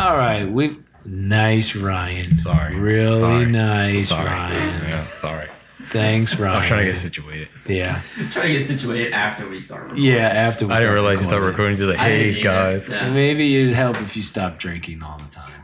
[0.00, 2.36] All right, we've nice Ryan.
[2.36, 2.74] Sorry.
[2.78, 3.46] really Sorry.
[3.46, 4.24] nice Sorry.
[4.24, 4.88] Ryan.
[4.88, 5.46] Yeah, sorry.
[5.92, 6.56] Thanks, Ryan.
[6.62, 7.48] I'm trying to get situated.
[7.66, 9.82] yeah, I'm trying to get situated after we start.
[9.82, 10.04] recording.
[10.04, 10.28] yeah.
[10.28, 10.78] After we start.
[10.78, 11.76] I didn't start realize you started recording.
[11.76, 12.40] Just like, hey either.
[12.42, 12.88] guys.
[12.88, 13.12] Yeah.
[13.12, 15.46] Maybe it'd help if you stopped drinking all the time.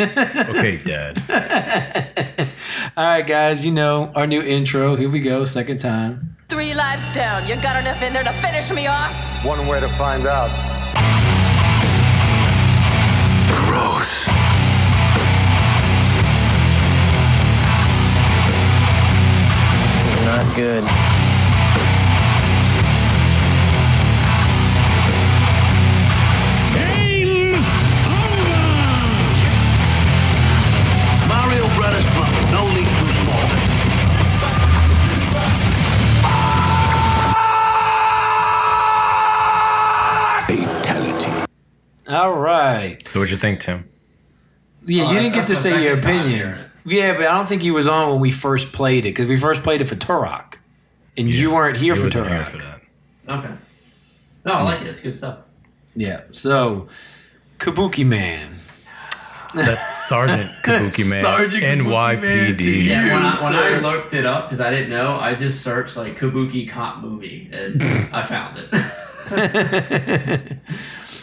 [0.00, 1.22] Okay, Dad.
[2.96, 3.64] All right, guys.
[3.64, 4.96] You know our new intro.
[4.96, 5.44] Here we go.
[5.44, 6.36] Second time.
[6.48, 7.46] Three lives down.
[7.46, 9.14] You got enough in there to finish me off?
[9.44, 10.50] One way to find out.
[13.82, 14.26] Gross.
[19.86, 21.11] This is not good.
[43.12, 43.90] So, what'd you think, Tim?
[44.86, 46.28] Yeah, Oh, you didn't get to say your opinion.
[46.30, 46.64] hearing.
[46.86, 49.36] Yeah, but I don't think you was on when we first played it because we
[49.36, 50.54] first played it for Turok,
[51.18, 52.30] and you weren't here He for wasn't Turok.
[52.30, 52.80] here for that.
[53.28, 53.54] Okay.
[54.46, 54.86] No, I like it.
[54.86, 55.40] It's good stuff.
[55.94, 56.22] Yeah.
[56.32, 56.88] So,
[57.58, 58.54] Kabuki Man.
[59.54, 61.22] That's Sergeant Kabuki Man.
[61.22, 62.86] Sergeant Kabuki NYPD.
[62.86, 63.54] Yeah, when, I, when.
[63.54, 67.50] I looked it up because I didn't know, I just searched like Kabuki cop movie
[67.52, 67.82] and
[68.14, 68.70] I found it.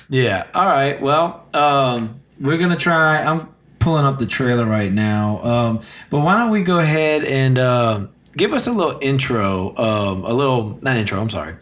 [0.09, 0.47] Yeah.
[0.53, 0.99] All right.
[1.01, 3.23] Well, um, we're gonna try.
[3.23, 5.43] I'm pulling up the trailer right now.
[5.43, 5.79] Um,
[6.09, 10.33] but why don't we go ahead and um give us a little intro, um, a
[10.33, 11.21] little not intro.
[11.21, 11.53] I'm sorry,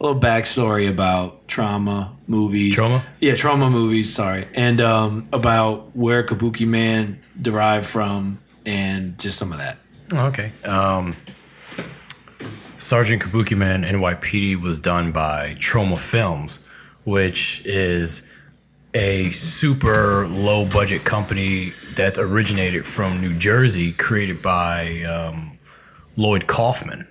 [0.00, 2.76] a little backstory about Troma movies.
[2.76, 3.02] Troma?
[3.20, 4.12] Yeah, Troma movies.
[4.12, 9.78] Sorry, and um, about where Kabuki Man derived from, and just some of that.
[10.12, 10.52] Okay.
[10.64, 11.16] Um,
[12.78, 16.60] Sergeant Kabuki Man NYPD was done by Troma Films,
[17.06, 18.26] which is
[18.92, 25.58] a super low budget company that's originated from New Jersey, created by um,
[26.16, 27.08] Lloyd Kaufman.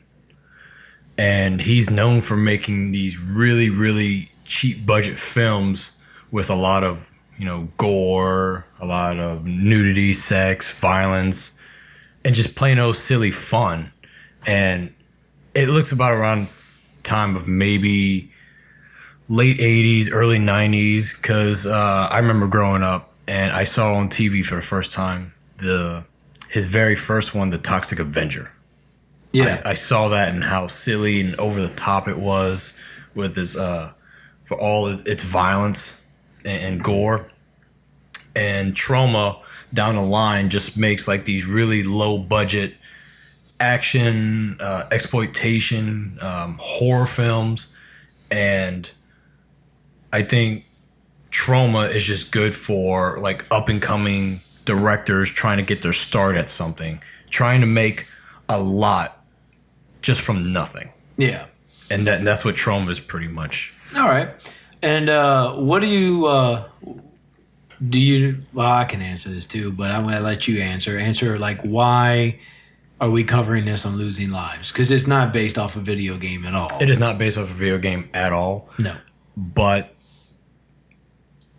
[1.18, 5.94] And he's known for making these really, really cheap budget films
[6.30, 11.56] with a lot of, you know, gore, a lot of nudity, sex, violence
[12.26, 13.94] and just plain old silly fun.
[14.48, 14.94] And
[15.54, 16.48] it looks about around
[17.04, 18.32] time of maybe
[19.28, 24.46] late 80s, early 90s, because uh, I remember growing up and I saw on TV
[24.46, 26.06] for the first time the
[26.50, 28.52] his very first one, The Toxic Avenger.
[29.32, 29.62] Yeah.
[29.66, 32.74] I, I saw that and how silly and over the top it was
[33.14, 33.94] with his, uh
[34.46, 36.00] for all its, its violence
[36.46, 37.32] and, and gore.
[38.36, 39.42] And Troma
[39.74, 42.76] down the line just makes like these really low budget
[43.60, 47.74] action, uh, exploitation, um, horror films,
[48.30, 48.92] and
[50.16, 50.64] I think
[51.32, 56.36] Troma is just good for like up and coming directors trying to get their start
[56.38, 58.08] at something, trying to make
[58.48, 59.24] a lot
[60.02, 60.92] just from nothing.
[61.18, 61.48] yeah.
[61.90, 63.74] And that and that's what Troma is pretty much.
[63.96, 64.30] All right.
[64.82, 66.68] And uh, what do you uh,
[67.90, 68.00] do?
[68.00, 70.98] You well, I can answer this too, but I'm going to let you answer.
[70.98, 72.40] Answer like why
[73.02, 74.72] are we covering this on losing lives?
[74.72, 76.70] Because it's not based off a video game at all.
[76.82, 78.96] It is not based off a video game at all, No.
[79.36, 79.94] but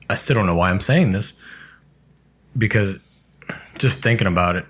[0.09, 1.33] I still don't know why I'm saying this
[2.57, 2.99] because
[3.79, 4.65] just thinking about it,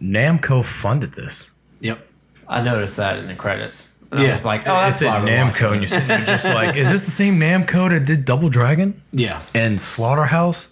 [0.00, 1.50] Namco funded this.
[1.80, 2.06] Yep.
[2.48, 3.90] I noticed that in the credits.
[4.10, 4.28] And Yeah.
[4.28, 7.04] I was like, oh, that's it's at Namco, and you're, you're just like, is this
[7.04, 9.42] the same Namco that did Double Dragon Yeah.
[9.54, 10.68] and Splatterhouse?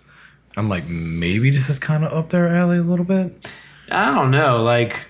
[0.57, 3.51] I'm like, maybe this is kind of up their alley a little bit.
[3.91, 4.63] I don't know.
[4.63, 5.07] Like,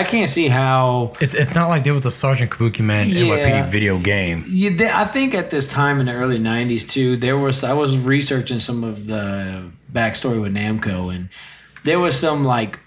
[0.00, 1.12] I can't see how.
[1.20, 3.22] It's it's not like there was a Sergeant Kabuki Man Yeah.
[3.24, 4.44] NYPD video game.
[4.76, 7.96] They, I think at this time in the early '90s too, there was I was
[7.98, 11.28] researching some of the backstory with Namco, and
[11.84, 12.78] there was some like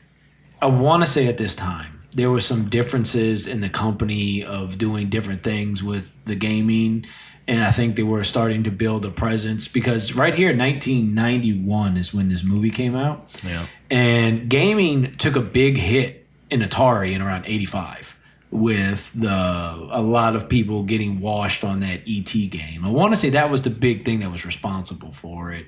[0.61, 4.77] I want to say at this time there was some differences in the company of
[4.77, 7.05] doing different things with the gaming,
[7.47, 12.13] and I think they were starting to build a presence because right here, 1991 is
[12.13, 13.67] when this movie came out, Yeah.
[13.91, 18.19] and gaming took a big hit in Atari in around 85
[18.51, 22.85] with the a lot of people getting washed on that ET game.
[22.85, 25.67] I want to say that was the big thing that was responsible for it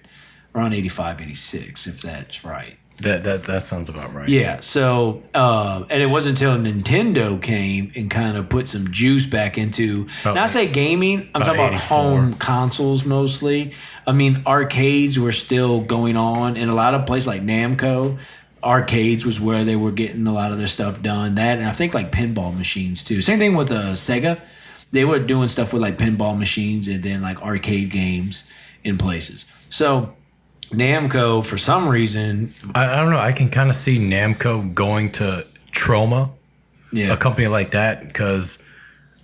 [0.56, 2.77] around 85 86 if that's right.
[3.01, 4.27] That that that sounds about right.
[4.27, 9.27] Yeah, so uh, and it wasn't until Nintendo came and kind of put some juice
[9.27, 10.07] back into.
[10.21, 11.30] About not say gaming.
[11.35, 11.97] I'm about talking about 84.
[11.97, 13.75] home consoles mostly.
[14.07, 18.18] I mean, arcades were still going on in a lot of places like Namco.
[18.63, 21.36] Arcades was where they were getting a lot of their stuff done.
[21.36, 23.21] That and I think like pinball machines too.
[23.21, 24.42] Same thing with uh, Sega.
[24.92, 28.45] They were doing stuff with like pinball machines and then like arcade games
[28.83, 29.45] in places.
[29.69, 30.15] So
[30.71, 32.54] Namco for some reason.
[32.74, 33.19] I, I don't know.
[33.19, 36.31] I can kind of see Namco going to Troma,
[36.92, 38.57] Yeah, a company like that, because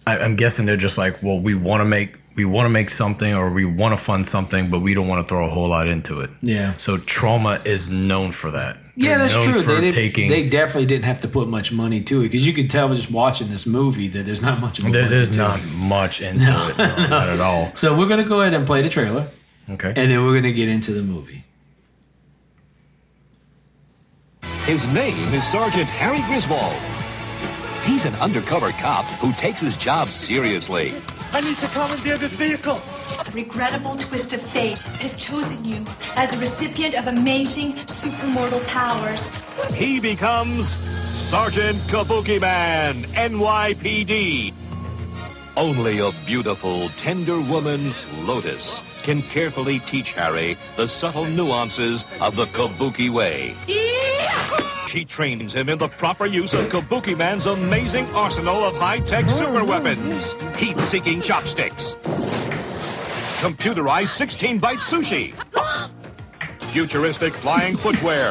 [0.05, 3.33] I'm guessing they're just like, well, we want to make we want to make something
[3.33, 5.87] or we want to fund something, but we don't want to throw a whole lot
[5.87, 6.29] into it.
[6.41, 6.73] Yeah.
[6.77, 8.77] So Troma is known for that.
[8.95, 9.61] Yeah, They're that's known true.
[9.63, 12.45] For They, didn't- taking they definitely didn't have to put much money to it because
[12.45, 14.79] you could tell just watching this movie that there's not much.
[14.79, 15.65] Of there, there's to not it.
[15.77, 17.71] much into it, no, not at all.
[17.75, 19.27] So we're gonna go ahead and play the trailer,
[19.69, 19.89] Okay.
[19.95, 21.43] and then we're gonna get into the movie.
[24.65, 26.73] His name is Sergeant Harry Griswold.
[27.83, 30.93] He's an undercover cop who takes his job seriously.
[31.35, 32.79] I need to commandeer this vehicle.
[33.27, 35.83] A regrettable twist of fate has chosen you
[36.15, 39.27] as a recipient of amazing supermortal powers.
[39.73, 40.75] He becomes
[41.15, 44.53] Sergeant Kabuki Man, NYPD.
[45.57, 52.45] Only a beautiful, tender woman, Lotus, can carefully teach Harry the subtle nuances of the
[52.45, 53.55] Kabuki way.
[54.93, 59.27] She trains him in the proper use of Kabuki Man's amazing arsenal of high-tech oh,
[59.27, 60.33] super weapons.
[60.55, 61.95] Heat-seeking chopsticks.
[63.41, 65.33] Computerized 16-byte sushi.
[66.69, 68.29] Futuristic flying footwear.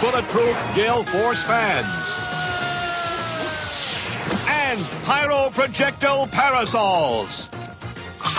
[0.00, 1.88] Bulletproof Gale Force fans.
[4.48, 7.48] And pyro projectile parasols.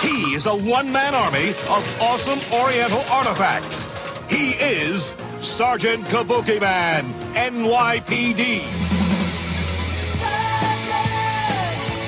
[0.00, 3.86] He is a one-man army of awesome Oriental artifacts.
[4.30, 8.62] He is Sergeant Kabuki Man, NYPD.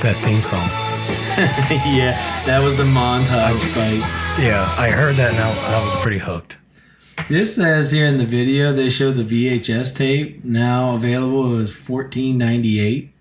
[0.02, 0.68] That theme song.
[1.96, 4.42] yeah, that was the montage fight.
[4.42, 6.56] Yeah, I heard that and I, I was pretty hooked.
[7.28, 12.38] This says here in the video they show the VHS tape now available is fourteen
[12.38, 13.12] ninety eight.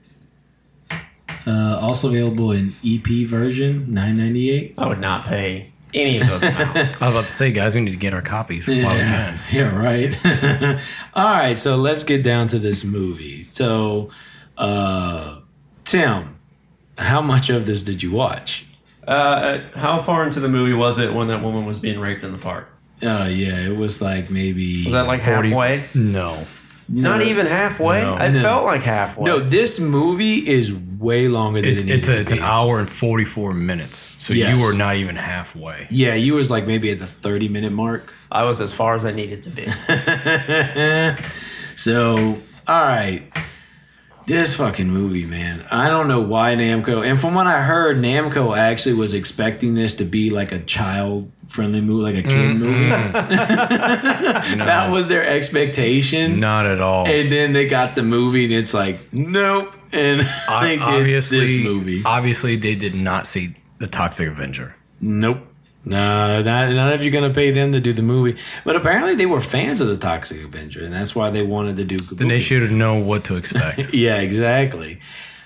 [1.45, 4.73] Uh, also available in EP version nine ninety eight.
[4.77, 7.01] I would not pay any of those amounts.
[7.01, 9.39] I was about to say, guys, we need to get our copies while we can.
[9.51, 10.79] Yeah, right.
[11.13, 13.43] All right, so let's get down to this movie.
[13.45, 14.09] So,
[14.57, 15.39] uh,
[15.85, 16.35] Tim,
[16.97, 18.67] how much of this did you watch?
[19.07, 22.31] uh, how far into the movie was it when that woman was being raped in
[22.31, 22.67] the park?
[23.03, 24.83] Oh yeah, it was like maybe.
[24.83, 25.83] Was that like 40, halfway?
[25.93, 26.33] No.
[26.87, 28.03] Not even halfway.
[28.03, 28.15] No.
[28.17, 28.41] it No.
[28.41, 29.25] felt like halfway.
[29.25, 32.79] No, this movie is way longer than It's, it it's, a, to it's an hour
[32.79, 34.13] and 44 minutes.
[34.17, 34.57] So Yes.
[34.59, 35.87] you were not even halfway.
[35.89, 38.11] Yeah, you was like maybe at the thirty minute mark.
[38.31, 39.65] I was as far as I needed to be.
[41.75, 42.15] so,
[42.67, 43.23] all right.
[44.27, 45.61] This fucking movie, man.
[45.69, 47.07] I don't know why Namco.
[47.07, 51.31] And from what I heard, Namco actually was expecting this to be like a child
[51.47, 52.59] friendly movie, like a kid mm-hmm.
[52.59, 52.89] movie.
[54.65, 56.39] that was their expectation.
[56.39, 57.07] Not at all.
[57.07, 59.73] And then they got the movie, and it's like, nope.
[59.91, 60.21] And
[60.61, 62.01] they did obviously, this movie.
[62.03, 64.75] obviously, they did not see the Toxic Avenger.
[64.99, 65.47] Nope.
[65.85, 68.37] No, not, not if you're gonna pay them to do the movie.
[68.63, 71.83] But apparently they were fans of the Toxic Avenger, and that's why they wanted to
[71.83, 71.97] do.
[71.97, 73.89] Then they should have known what to expect.
[73.93, 74.99] Yeah, exactly.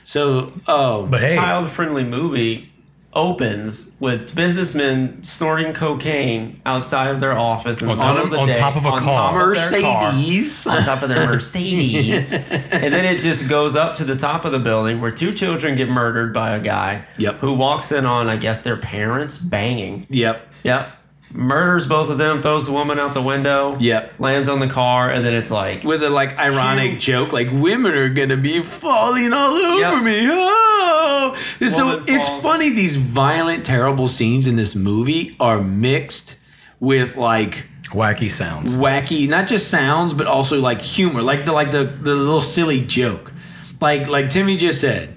[0.05, 2.71] So, oh, But hey, Child friendly movie
[3.13, 8.25] opens with businessmen snorting cocaine outside of their office in the On top middle of-
[8.27, 9.07] of the on day, top of a on car.
[9.07, 10.67] top of their car, Mercedes.
[10.67, 14.51] on top of their Mercedes, and then it just goes up to the top of
[14.51, 17.39] the building where two children get murdered by a guy Yep.
[17.39, 20.05] who walks in on I guess their parents banging.
[20.09, 20.47] Yep.
[20.63, 20.91] Yep.
[21.31, 23.77] Murders both of them, throws the woman out the window.
[23.79, 24.15] Yep.
[24.19, 27.01] Lands on the car, and then it's like With a like ironic Cute.
[27.01, 30.03] joke, like women are gonna be falling all over Yep.
[30.03, 30.27] me.
[30.31, 32.69] Oh, And so Woman it's funny.
[32.69, 36.35] These violent, terrible scenes in this movie are mixed
[36.79, 38.75] with like wacky sounds.
[38.75, 42.81] wacky, not just sounds, but also like humor, like the like the the little silly
[42.81, 43.31] joke,
[43.79, 45.15] like like Timmy just said,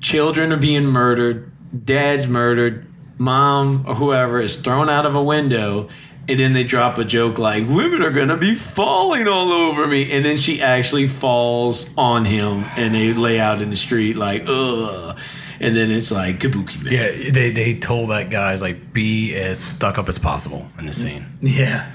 [0.00, 1.50] children are being murdered,
[1.86, 2.85] dad's murdered,
[3.18, 5.88] mom or whoever is thrown out of a window.
[6.28, 10.10] And then they drop a joke like, women are gonna be falling all over me.
[10.10, 14.42] And then she actually falls on him and they lay out in the street like,
[14.48, 15.16] ugh.
[15.60, 16.92] And then it's like, kabuki man.
[16.92, 20.92] Yeah, they, they told that guy's like be as stuck up as possible in the
[20.92, 21.26] scene.
[21.40, 21.94] Yeah.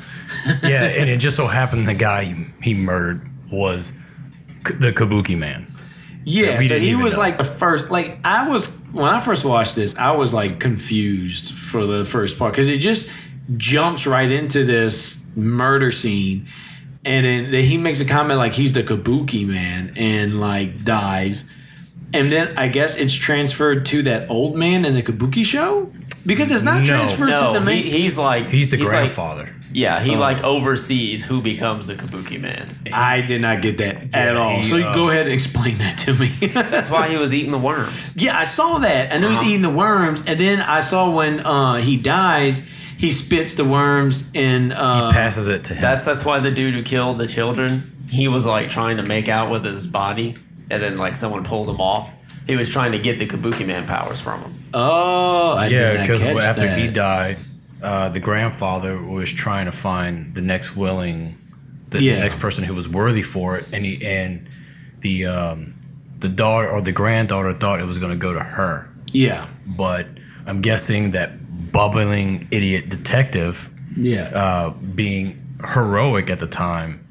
[0.63, 3.91] yeah, and it just so happened the guy he murdered was
[4.65, 5.67] K- the Kabuki man.
[6.23, 7.19] Yeah, That we so he was know.
[7.19, 7.91] like the first.
[7.91, 12.37] Like I was when I first watched this, I was like confused for the first
[12.37, 13.09] part because it just
[13.57, 16.47] jumps right into this murder scene,
[17.05, 21.49] and then then he makes a comment like he's the Kabuki man and like dies,
[22.13, 25.91] and then I guess it's transferred to that old man in the Kabuki show
[26.25, 26.85] because it's not No.
[26.85, 27.83] transferred no, to the main.
[27.83, 29.55] he, he's like He's the like- grandfather.
[29.73, 30.19] Yeah, he Oh.
[30.19, 32.69] like oversees who becomes the Kabuki man.
[32.93, 34.57] I did not get that at all.
[34.57, 36.27] he, So uh, go ahead and explain that to me.
[36.53, 38.15] That's why he was eating the worms.
[38.17, 39.13] Yeah, I saw that.
[39.13, 39.41] I knew Uh-huh.
[39.41, 43.65] he's eating the worms, and then I saw when uh, he dies, he spits the
[43.65, 45.81] worms and uh, he passes it to him.
[45.81, 49.27] That's that's why the dude who killed the children, he was like trying to make
[49.27, 50.35] out with his body,
[50.69, 52.13] and then like someone pulled him off.
[52.47, 54.53] He was trying to get the Kabuki Man powers from him.
[54.73, 57.37] Oh, I yeah, because catch after he died,
[57.81, 61.35] uh, the grandfather was trying to find the next willing,
[61.89, 62.19] the Yeah.
[62.19, 64.47] next person who was worthy for it, and he and
[65.01, 65.73] the um,
[66.19, 70.05] the daughter or the granddaughter thought it was going to go to her, Yeah, but
[70.45, 75.41] I'm guessing that bubbling idiot detective, yeah, uh, being
[75.73, 77.07] heroic at the time,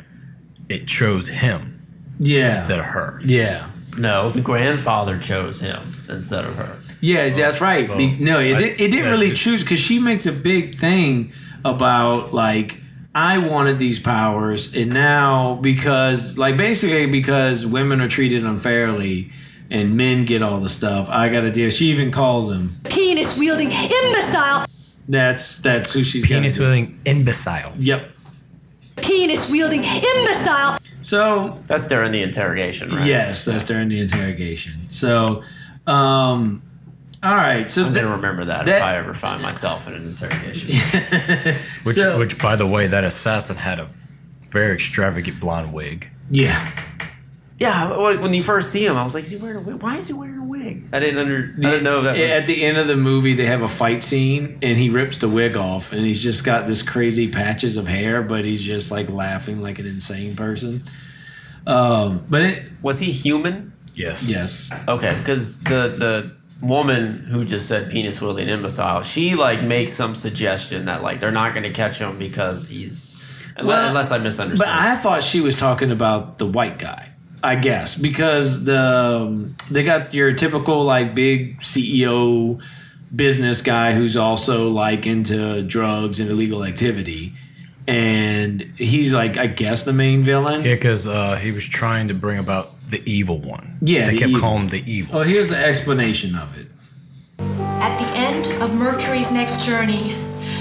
[0.68, 1.82] it chose him
[2.20, 3.20] yeah, instead of her.
[3.24, 3.70] yeah.
[3.98, 6.76] No, the grandfather chose him instead of her.
[7.00, 7.88] Yeah, that's right.
[7.96, 10.78] Be- no, it, I- did, it didn't yeah, really choose because she makes a big
[10.78, 11.32] thing
[11.64, 12.80] about like
[13.14, 19.32] I wanted these powers, and now because like basically because women are treated unfairly
[19.70, 21.70] and men get all the stuff, I got to deal.
[21.70, 22.76] She even calls him.
[22.84, 24.66] Penis wielding imbecile!
[25.08, 27.72] That's that's who she's Penis wielding imbecile.
[27.78, 28.10] Yep.
[28.96, 30.78] Penis wielding imbecile!
[31.02, 33.06] So That's during the interrogation, right?
[33.06, 34.74] yes, that's during the interrogation.
[34.90, 35.42] So,
[35.86, 36.62] um,
[37.22, 37.70] all right.
[37.70, 40.76] So I'm th- gonna remember that, that- if I ever find myself in an interrogation.
[41.84, 43.88] Which, So- which, by the way, that assassin had a
[44.50, 46.08] very extravagant blonde wig.
[46.30, 46.70] yeah.
[47.58, 49.82] yeah, when when you first see him, I was like, is he wearing a wig?
[49.82, 50.88] Why is he wearing a wig?
[50.92, 51.54] I didn't under.
[51.58, 52.30] I didn't know if that was.
[52.42, 55.28] At the end of the movie, they have a fight scene, and he rips the
[55.28, 59.08] wig off, and he's just got this crazy patches of hair, but he's just like
[59.10, 60.84] laughing like an insane person.
[61.66, 63.72] Um, but it, was he human?
[63.94, 64.26] Yes.
[64.28, 69.92] yes, Okay, because the the woman who just said penis wielding imbecile, she like makes
[69.92, 73.14] some suggestion that like they're not going to catch him because he's
[73.56, 74.66] unless, Well, unless I misunderstood.
[74.66, 77.06] but I thought she was talking about the white guy.
[77.42, 82.60] I guess because the um, they got your typical like big CEO
[83.16, 87.32] business guy who's also like into drugs and illegal activity,
[87.88, 90.64] and he's like I guess the main villain.
[90.64, 93.78] Yeah, because uh, he was trying to bring about the evil one.
[93.80, 94.40] Yeah, they the kept evil.
[94.40, 95.18] calling him the evil.
[95.18, 96.66] Oh, here's the explanation of it.
[97.38, 100.14] At the end of Mercury's next journey,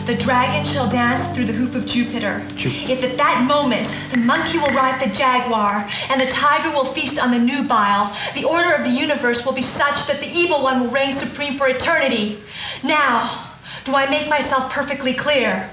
[0.05, 2.41] the dragon shall dance through the hoop of Jupiter.
[2.55, 7.19] If at that moment the monkey will ride the jaguar and the tiger will feast
[7.21, 10.79] on the nubile, the order of the universe will be such that the evil one
[10.79, 12.39] will reign supreme for eternity.
[12.83, 13.47] Now,
[13.83, 15.69] do I make myself perfectly clear?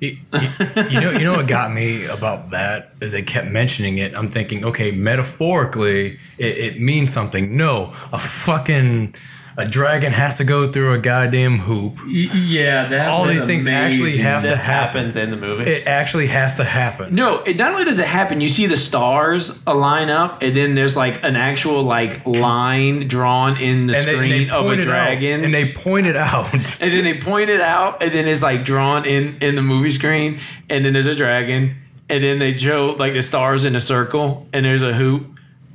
[0.00, 4.14] You, you- know, you know what got me about that is they kept mentioning it.
[4.14, 7.56] I'm thinking, okay, metaphorically, it, it means something.
[7.56, 9.14] No, a fucking
[9.60, 11.98] a dragon has to go through a goddamn hoop.
[12.06, 14.24] Yeah, that All these things actually amazing.
[14.24, 14.64] have to happen.
[14.64, 15.70] happens in the movie.
[15.70, 17.14] It actually has to happen.
[17.14, 20.74] No, it not only does it happen, you see the stars line up, and then
[20.74, 24.64] there's like an actual like line drawn in the And they, and screen they of
[24.64, 26.52] a point it out, dragon, and they point it out.
[26.54, 29.90] and then they point it out, and then it's like drawn in in the movie
[29.90, 31.76] screen, and then there's a dragon,
[32.08, 35.26] and then they show like the stars in a circle, and there's a hoop,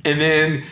[0.04, 0.64] and then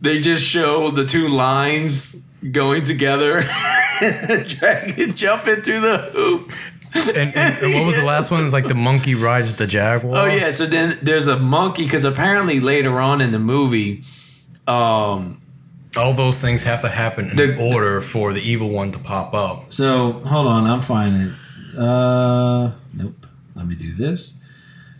[0.00, 2.16] they just show the two lines
[2.50, 3.42] going together,
[4.00, 6.52] dragon jumping through the hoop.
[6.94, 8.44] and, and, and what was the last one?
[8.44, 10.18] It's like the monkey rides the jaguar.
[10.18, 14.02] Oh yeah, so then there's a monkey because apparently later on in the movie,
[14.66, 15.40] um,
[15.96, 19.32] All those things have to happen in The- order for the evil one to pop
[19.34, 19.72] up.
[19.72, 21.78] So hold on, I'm finding it.
[21.78, 23.26] Uh, nope.
[23.54, 24.34] Let me do this.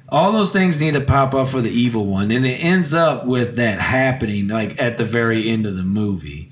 [0.09, 3.27] All those things need to pop up for the evil one, and it ends up
[3.27, 6.52] with that happening like at the very end of the movie.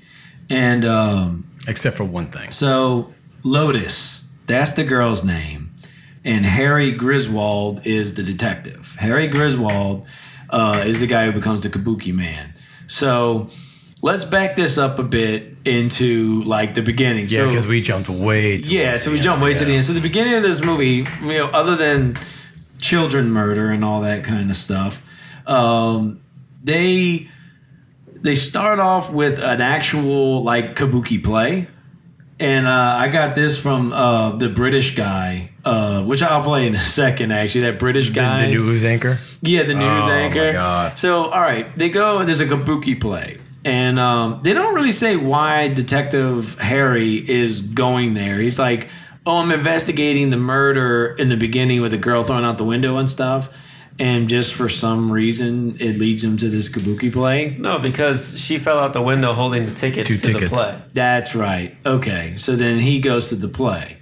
[0.51, 2.51] And um, Except for one thing.
[2.51, 5.71] so Lotus, that's the girl's name,
[6.23, 8.95] and Harry Griswold is the detective.
[8.99, 10.05] Harry Griswold
[10.49, 12.53] uh, is the guy who becomes the Kabuki Man.
[12.87, 13.49] So
[14.01, 17.27] let's back this up a bit into like the beginning.
[17.29, 18.55] Yeah, So- because we jumped way.
[18.57, 19.85] Yeah, so we jump way to the end.
[19.85, 22.17] So the beginning of this movie, you know, other than
[22.79, 25.05] children murder and all that kind of stuff,
[25.47, 26.19] um,
[26.63, 27.29] they
[28.21, 31.67] they start off with an actual like kabuki play,
[32.39, 36.75] and uh, I got this from uh, the British guy, uh, which I'll play in
[36.75, 37.31] a second.
[37.31, 39.17] Actually, that British The, guy, the news anchor.
[39.41, 40.53] yeah, the news Oh, my anchor.
[40.53, 40.97] God.
[40.99, 42.23] So, all right, they go.
[42.25, 48.13] There's a kabuki play, and um, they don't really say why Detective Harry is going
[48.13, 48.39] there.
[48.39, 48.87] He's like,
[49.25, 52.97] "Oh, I'm investigating the murder in the beginning with the girl thrown out the window
[52.97, 53.49] and stuff."
[54.01, 57.55] And just for some reason, it leads him to this kabuki play.
[57.59, 60.51] no, because she fell out the window holding the tickets Two to the tickets.
[60.51, 60.81] play.
[60.91, 61.77] That's right.
[61.85, 62.33] Okay.
[62.37, 63.97] So then he goes to the play.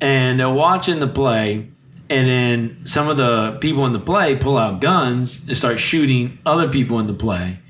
[0.00, 1.68] And they're watching the play.
[2.10, 6.38] And then some of the people in the play pull out guns and start shooting
[6.44, 7.60] other people in the play.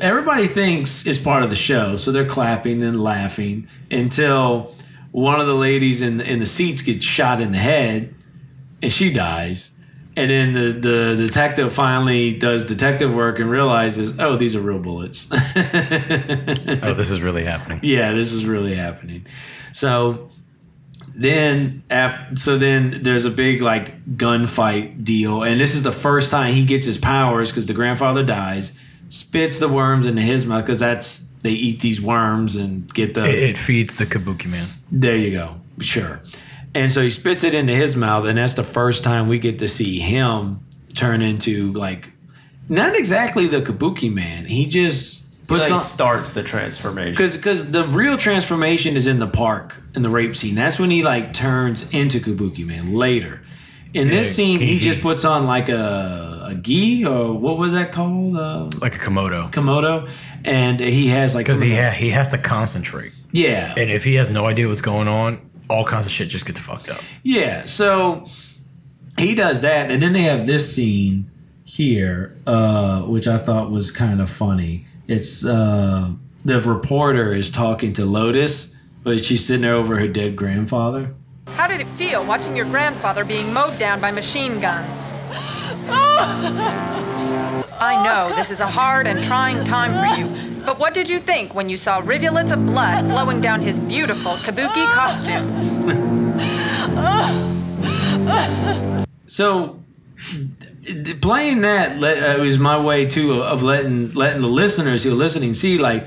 [0.00, 1.96] Everybody thinks it's part of the show.
[1.96, 4.72] So they're clapping and laughing until
[5.10, 8.14] one of the ladies in in the seats gets shot in the head,
[8.82, 9.72] and she dies.
[10.18, 14.80] And then the, the detective finally does detective work and realizes, oh, these are real
[14.80, 15.28] bullets.
[15.32, 17.78] oh, this is really happening.
[17.84, 19.26] yeah, this is really happening.
[19.72, 20.28] So
[21.14, 26.32] then after, so then there's a big like gunfight deal, and this is the first
[26.32, 28.76] time he gets his powers because the grandfather dies,
[29.10, 33.24] spits the worms into his mouth because that's they eat these worms and get the
[33.24, 34.66] It, it feeds the Kabuki man.
[34.90, 35.60] there you go.
[35.80, 36.20] Sure.
[36.74, 39.58] And so he spits it into his mouth, and that's the first time we get
[39.60, 40.60] to see him
[40.94, 42.12] turn into like
[42.68, 44.44] not exactly the Kabuki man.
[44.46, 47.12] He just He puts like on starts the transformation.
[47.12, 50.54] because because the real transformation is in the park in the rape scene.
[50.54, 53.40] That's when he like turns into Kabuki man later.
[53.94, 57.58] In this Yeah, scene, he he- just puts on like a a gi or what
[57.58, 58.36] was that called?
[58.36, 59.50] Uh, Like a Komodo.
[59.52, 60.08] Komodo,
[60.44, 63.12] and he has like Because he, of ha- he has to concentrate.
[63.32, 66.46] yeah And if he has no idea what's going on, all kinds of shit just
[66.46, 67.00] gets fucked up.
[67.22, 68.26] Yeah, so
[69.18, 71.30] he does that, and then they have this scene
[71.64, 74.86] here, uh, which I thought was kind of funny.
[75.06, 76.12] It's uh,
[76.44, 81.14] the reporter is talking to Lotus, but she's sitting there over her dead grandfather.
[81.48, 85.14] How did it feel watching your grandfather being mowed down by machine guns?
[87.80, 90.26] I know this is a hard and trying time for you,
[90.64, 94.32] but what did you think when you saw rivulets of blood flowing down his beautiful
[94.32, 95.46] kabuki costume?
[99.28, 99.78] So
[101.20, 105.14] playing that le- uh, was my way too of letting letting the listeners who are
[105.14, 106.06] listening see like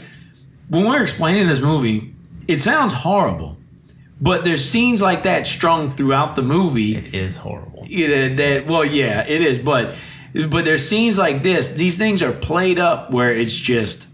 [0.69, 2.13] when we're explaining this movie,
[2.47, 3.57] it sounds horrible,
[4.19, 6.95] but there's scenes like that strung throughout the movie.
[6.95, 7.85] It is horrible.
[7.87, 9.95] Yeah, that well, yeah, it is, but
[10.49, 11.73] but there's scenes like this.
[11.73, 14.07] These things are played up where it's just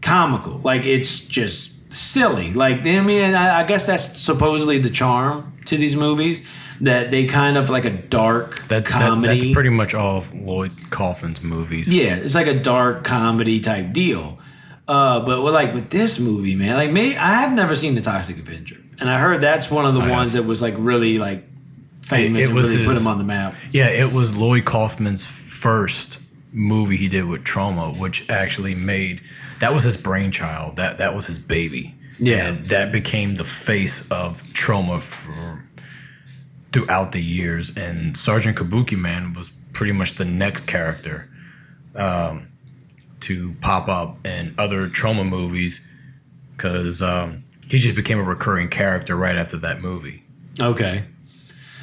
[0.00, 2.52] comical, like it's just silly.
[2.52, 6.46] Like I mean, I, I guess that's supposedly the charm to these movies
[6.80, 9.38] that they kind of like a dark That, that comedy.
[9.38, 11.92] that's pretty much all of Lloyd Kaufman's movies.
[11.94, 14.38] Yeah, it's like a dark comedy type deal.
[14.88, 18.00] Uh, but with, like with this movie, man, like me, I have never seen the
[18.00, 21.18] Toxic Avenger, and I heard that's one of the I ones that was like really
[21.18, 21.44] like
[22.02, 23.54] famous It- it was really put him on the map.
[23.70, 25.24] Yeah, it was Lloyd Kaufman's
[25.62, 26.18] first
[26.52, 29.20] movie he did with Troma, which actually made
[29.60, 30.74] that was his brainchild.
[30.76, 31.94] That that was his baby.
[32.18, 32.48] Yeah.
[32.48, 35.64] and that became the face of Troma for
[36.72, 37.72] throughout the years.
[37.76, 41.28] And Sergeant Kabuki Man was pretty much the next character
[41.94, 42.48] um,
[43.20, 45.86] to pop up in other Troma movies
[46.56, 50.24] because um, he just became a recurring character right after that movie.
[50.60, 51.04] Okay.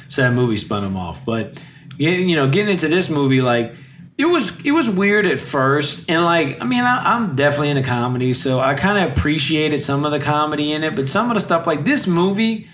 [0.08, 1.24] So that movie spun him off.
[1.24, 1.60] But
[2.08, 3.74] you know, getting into this movie, like
[4.16, 6.08] it was it was weird at first.
[6.08, 10.04] And like, I mean, I, I'm definitely into comedy, so I kind of appreciated some
[10.04, 12.68] of the comedy in it, but some of the stuff like this movie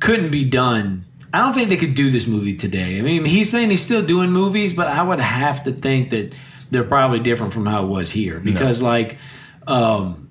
[0.00, 1.04] couldn't be done.
[1.32, 2.98] I don't think they could do this movie today.
[2.98, 6.32] I mean, he's saying he's still doing movies, but I would have to think that
[6.70, 8.38] they're probably different from how it was here.
[8.40, 9.18] Because like
[9.66, 10.30] um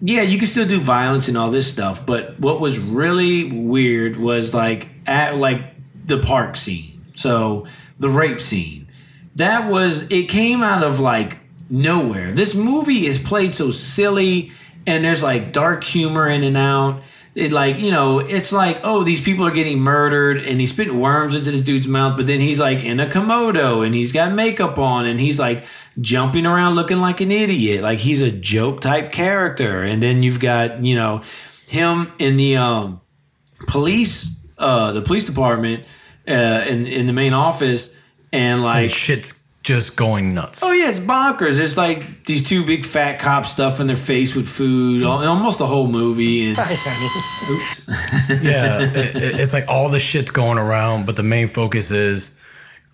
[0.00, 4.16] yeah, you can still do violence and all this stuff, but what was really weird
[4.16, 5.74] was like at like
[6.06, 6.95] the park scene.
[7.16, 7.66] So
[7.98, 8.88] the rape scene.
[9.34, 12.32] That was it came out of like nowhere.
[12.32, 14.52] This movie is played so silly
[14.86, 17.02] and there's like dark humor in and out.
[17.34, 20.98] It like, you know, it's like, oh, these people are getting murdered and he's spitting
[20.98, 24.32] worms into this dude's mouth, but then he's like in a Komodo and he's got
[24.32, 25.66] makeup on and he's like
[26.00, 27.82] jumping around looking like an idiot.
[27.82, 29.82] Like he's a joke type character.
[29.82, 31.22] And then you've got, you know,
[31.66, 33.00] him in the um
[33.66, 35.84] police uh the police department
[36.28, 37.94] uh in in the main office
[38.32, 40.62] and like And shit's just going nuts.
[40.62, 41.58] Oh yeah, it's bonkers.
[41.58, 45.66] It's like these two big fat cops stuffing their face with food, al- almost the
[45.66, 46.48] whole movie.
[46.48, 46.58] And
[47.50, 47.88] oops,
[48.28, 52.36] yeah, it, it- it's like all the shit's going around, but the main focus is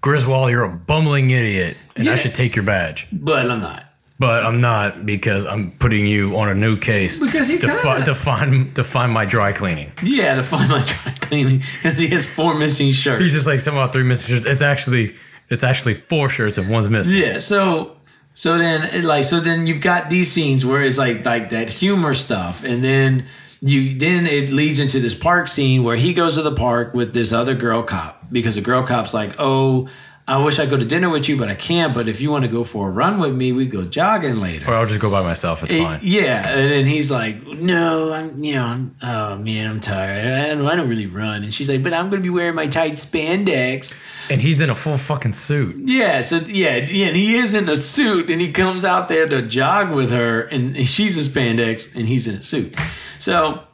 [0.00, 3.06] Griswold, you're a bumbling idiot, and I should take your badge.
[3.12, 3.84] but I'm not.
[4.22, 8.04] But I'm not because I'm putting you on a new case Because he to, fi-
[8.04, 9.90] to find to find my dry cleaning.
[10.00, 13.20] Yeah, to find my dry cleaning because he has four missing shirts.
[13.20, 14.46] He's just like somehow three missing shirts.
[14.46, 15.16] It's actually
[15.48, 17.18] it's actually four shirts and one's missing.
[17.18, 17.96] Yeah, so
[18.35, 21.68] so then it like so then you've got these scenes where it's like like that
[21.68, 23.26] humor stuff, and then
[23.61, 27.12] you then it leads into this park scene where he goes to the park with
[27.12, 29.88] this other girl cop because the girl cop's like, oh.
[30.26, 31.92] I wish I could go to dinner with you, but I can't.
[31.94, 34.68] But if you want to go for a run with me, we go jogging later.
[34.70, 35.64] Or I'll just go by myself.
[35.64, 35.98] It's Eh, fine.
[36.02, 40.24] Yeah, and then he's like, "No, I'm, you know, I'm, oh man, I'm tired.
[40.24, 42.54] I don't, I don't really run." And she's like, "But I'm going to be wearing
[42.54, 43.98] my tight spandex."
[44.30, 45.76] And he's in a full fucking suit.
[45.88, 49.26] Yeah, so yeah, yeah, and he is in a suit, and he comes out there
[49.28, 52.76] to jog with her, and she's a spandex, and he's in a suit.
[53.18, 53.64] So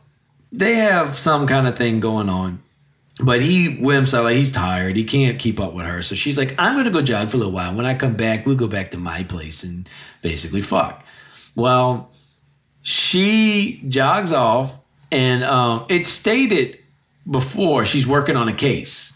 [0.51, 2.63] they have some kind of thing going on.
[3.21, 4.97] But he wimps out like he's tired.
[4.97, 6.03] He can't keep up with her.
[6.03, 7.75] So she's like, I'm gonna go jog for a little while.
[7.75, 9.89] When I come back, we'll go back to my place and
[10.23, 11.05] basically fuck.
[11.57, 12.13] Well,
[12.83, 14.79] she jogs off,
[15.11, 16.79] and um, it's stated
[17.29, 19.13] before she's working on a case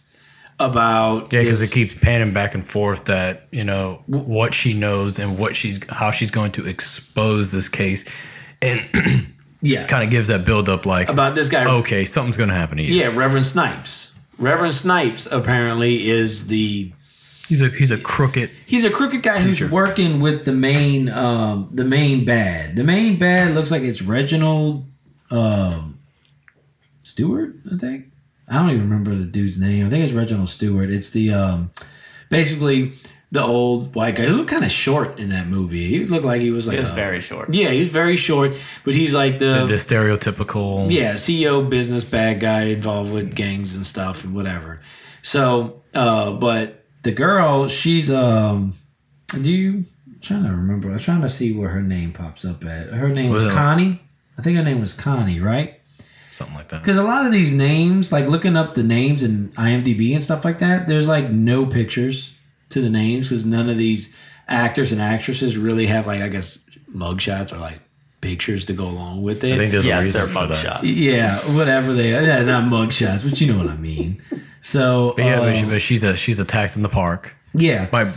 [0.58, 5.18] about Yeah, because it keeps panning back and forth that you know what she knows
[5.18, 8.04] and what she's how she's going to expose this case,
[8.60, 8.88] and
[9.62, 11.64] yeah, kind of gives that build up like about this guy.
[11.78, 12.94] Okay, something's going to happen to you.
[12.94, 14.12] Yeah, Reverend Snipes.
[14.38, 16.92] Reverend Snipes apparently is the
[17.48, 18.50] He's a he's a crooked.
[18.66, 22.76] he's a crooked guy who's working with the main um the main bad.
[22.76, 24.86] The main bad looks like it's Reginald
[25.30, 25.98] um
[27.02, 28.06] Stewart, I think.
[28.48, 29.86] I don't even remember the dude's name.
[29.86, 30.90] I think it's Reginald Stewart.
[30.90, 31.70] It's the um
[32.30, 32.94] basically
[33.32, 35.88] the old white guy who looked kind of short in that movie.
[35.88, 37.52] He looked like he was like He was a- very short.
[37.52, 40.92] Yeah, he was very short, but he's like The, the stereotypical.
[40.92, 44.80] yeah, CEO, business bad guy involved with gangs and stuff and whatever.
[45.22, 48.74] So, uh, but the girl, she's um,
[49.40, 50.90] do you I'm trying to remember?
[50.92, 52.88] I'm trying to see where her name pops up at.
[52.88, 54.02] Her name was, Was it- Connie.
[54.38, 55.78] I think her name was Connie, right?
[56.32, 56.80] something like that.
[56.82, 60.46] Because a lot of these names, like looking up the names in IMDb and stuff
[60.46, 62.34] like that, there's like no pictures
[62.72, 64.14] to the names because none of these
[64.48, 66.58] actors and actresses really have like I guess
[66.94, 67.80] mugshots or like
[68.20, 69.54] pictures to go along with it.
[69.54, 70.64] I think there's Yes, a reason they're for that.
[70.82, 71.00] mugshots.
[71.00, 72.22] Yeah, whatever they are.
[72.22, 74.22] Yeah, not mugshots, but you know what I mean.
[74.60, 77.86] So But yeah, but, she, um, but she's a she's attacked in the park yeah.
[77.86, 78.12] by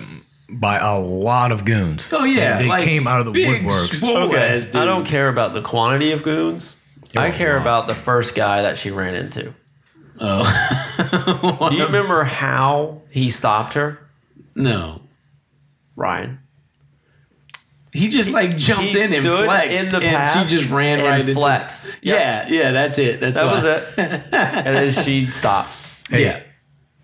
[0.47, 2.11] by a lot of goons.
[2.13, 4.03] Oh yeah, they, they like, came out of the big woodworks.
[4.27, 6.75] Okay, ass I don't care about the quantity of goons.
[7.15, 9.53] I care about the first guy that she ran into.
[10.19, 13.99] Oh, Do you remember how he stopped her,
[14.55, 15.01] no.
[15.95, 16.39] Ryan?
[17.93, 21.07] He just like jumped he in and flexed, in the and she just ran and
[21.07, 21.33] right into.
[21.33, 21.85] flexed.
[22.01, 22.19] Yep.
[22.19, 23.21] Yeah, yeah, that's it.
[23.21, 23.53] That's That why.
[23.53, 23.93] was it.
[23.97, 26.07] and then she stops.
[26.09, 26.43] Hey, Yeah,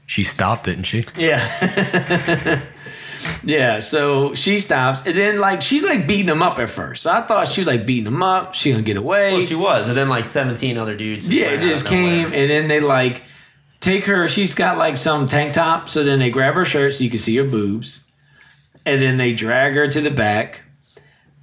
[0.05, 1.05] she stopped, didn't she?
[1.15, 2.61] yeah,
[3.43, 3.79] yeah.
[3.79, 7.03] So she stops, and then like she's like beating him up at first.
[7.03, 8.53] So I thought she was like beating him up.
[8.53, 9.31] She gonna get away.
[9.31, 11.29] Well, she was, and then like seventeen other dudes.
[11.29, 12.37] Yeah, it just came, nowhere.
[12.41, 13.23] and then they like
[13.81, 14.27] take her.
[14.29, 17.19] She's got like some tank top, so then they grab her shirt so you can
[17.19, 18.05] see her boobs,
[18.85, 20.61] and then they drag her to the back,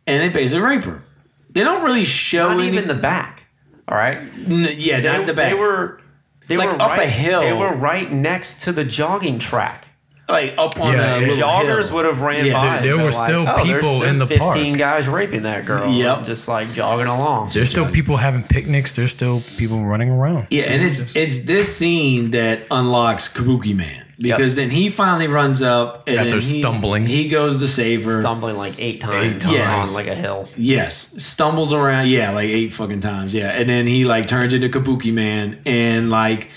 [0.07, 1.03] and they basically rape her.
[1.51, 2.69] They don't really show Not any.
[2.69, 3.45] even the back.
[3.87, 5.51] All right, N- yeah, they, not the back.
[5.53, 6.01] they were
[6.47, 7.41] they Like were up right, a hill.
[7.41, 9.88] They were right next to the jogging track.
[10.29, 11.97] Like up on Yeah, a little Joggers hill.
[11.97, 12.67] would have ran Yeah, by.
[12.69, 14.79] there- there been were like, still oh, there's- people in there's the 15 park.
[14.79, 15.93] guys raping that girl.
[15.93, 16.25] Yep.
[16.27, 17.51] just like jogging along.
[17.55, 18.93] There's still people having picnics.
[18.93, 20.49] There's still people running around.
[20.51, 25.63] Yeah, and it's it's this scene that unlocks Kabuki Man because then he finally runs
[25.63, 27.07] up and After then he- stumbling.
[27.07, 28.21] He goes to save her.
[28.21, 29.89] Stumbling like eight times times.
[29.91, 30.47] on like a hill.
[30.59, 32.09] Yes, stumbles around.
[32.09, 33.33] Yeah, like eight fucking times.
[33.33, 36.49] Yeah, and then he like turns into Kabuki Man, and like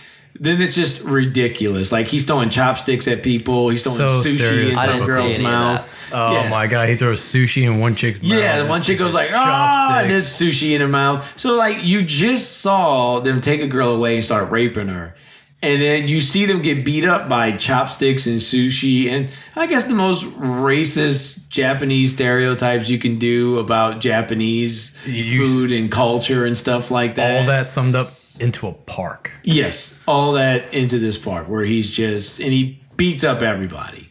[0.43, 1.91] then it's just ridiculous.
[1.91, 3.69] Like he's throwing chopsticks at people.
[3.69, 5.87] He's throwing So sushi in I some girl's mouth.
[6.11, 6.49] Oh Yeah.
[6.49, 8.31] my god, he throws sushi in one chick's mouth.
[8.31, 11.25] Yeah, the one It's chick goes like, ah, and there's sushi in her mouth.
[11.35, 15.15] So like you just saw them take a girl away and start raping her.
[15.63, 19.87] And then you see them get beat up by chopsticks and sushi and I guess
[19.87, 26.57] the most racist Japanese stereotypes you can do about Japanese You- food and culture and
[26.57, 27.41] stuff like that.
[27.41, 29.31] all that summed up into a park.
[29.43, 34.09] Yes, all that into this park where he's just and he beats up everybody.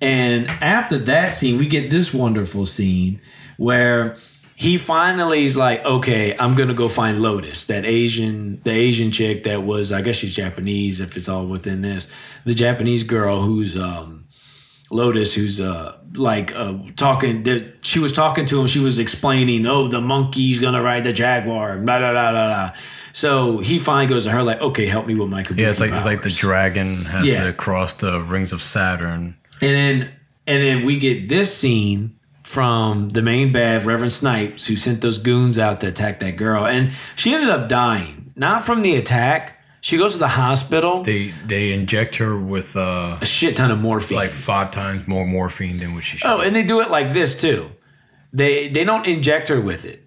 [0.00, 3.20] And after that scene, we get this wonderful scene
[3.56, 4.16] where
[4.54, 9.44] he finally is like, "Okay, I'm gonna go find Lotus, that Asian, the Asian chick
[9.44, 12.10] that was, I guess she's Japanese, if it's all within this,
[12.44, 14.26] the Japanese girl who's um,
[14.90, 17.44] Lotus, who's uh like uh talking.
[17.82, 18.66] She was talking to him.
[18.66, 22.72] She was explaining, "Oh, the monkey's gonna ride the jaguar." Blah blah blah blah blah.
[23.16, 25.80] So he finally goes to her like, "Okay, help me with my kabuki Yeah, it's
[25.80, 27.44] like it's like the dragon has Yeah.
[27.44, 29.36] to cross the rings of Saturn.
[29.62, 30.08] And then
[30.46, 35.16] and then we get this scene from the main bad, Reverend Snipes, who sent those
[35.16, 36.66] goons out to attack that girl.
[36.66, 38.32] And she ended up dying.
[38.36, 39.62] Not from the attack.
[39.80, 41.02] She goes to the hospital.
[41.02, 44.18] They they inject her with uh a shit ton of morphine.
[44.18, 46.28] like five times more morphine than what she should.
[46.28, 47.70] Oh, and they do it like this too.
[48.30, 50.02] They they don't inject her with it.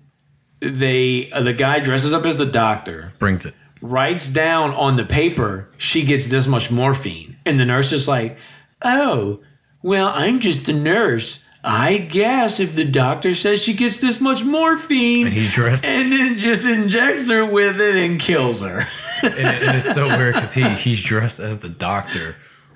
[0.62, 3.54] They uh, the guy dresses up as the doctor, brings it.
[3.82, 8.38] writes down on the paper she gets this much morphine, and the nurse is like,
[8.82, 9.40] "Oh,
[9.82, 11.46] well, I'm just the nurse.
[11.64, 16.10] I guess if the doctor says she gets this much morphine, And he's dressed- and
[16.12, 18.88] then just injects her with it and kills her."
[19.24, 22.36] and, it- and it's so weird because he he's dressed as the doctor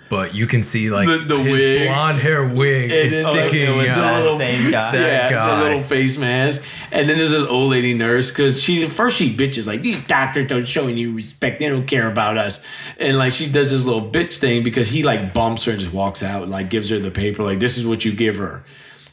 [0.10, 1.88] but you can see like The- the his wig.
[1.88, 3.96] blonde hair wig And is oh, then, like, sticking it was out.
[4.02, 4.92] that little- same guy.
[4.92, 5.56] That yeah, guy.
[5.58, 6.64] the little face mask.
[6.92, 9.98] And then there's this old lady nurse because she's at first she bitches like these
[10.08, 11.60] doctors don't show any respect.
[11.60, 12.64] They don't care about us.
[13.00, 15.94] And like she does this little bitch thing because he like bumps her and just
[15.94, 18.64] walks out and like gives her the paper like this is what you give her.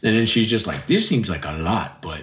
[0.03, 2.21] And then she's just like this seems like a lot, but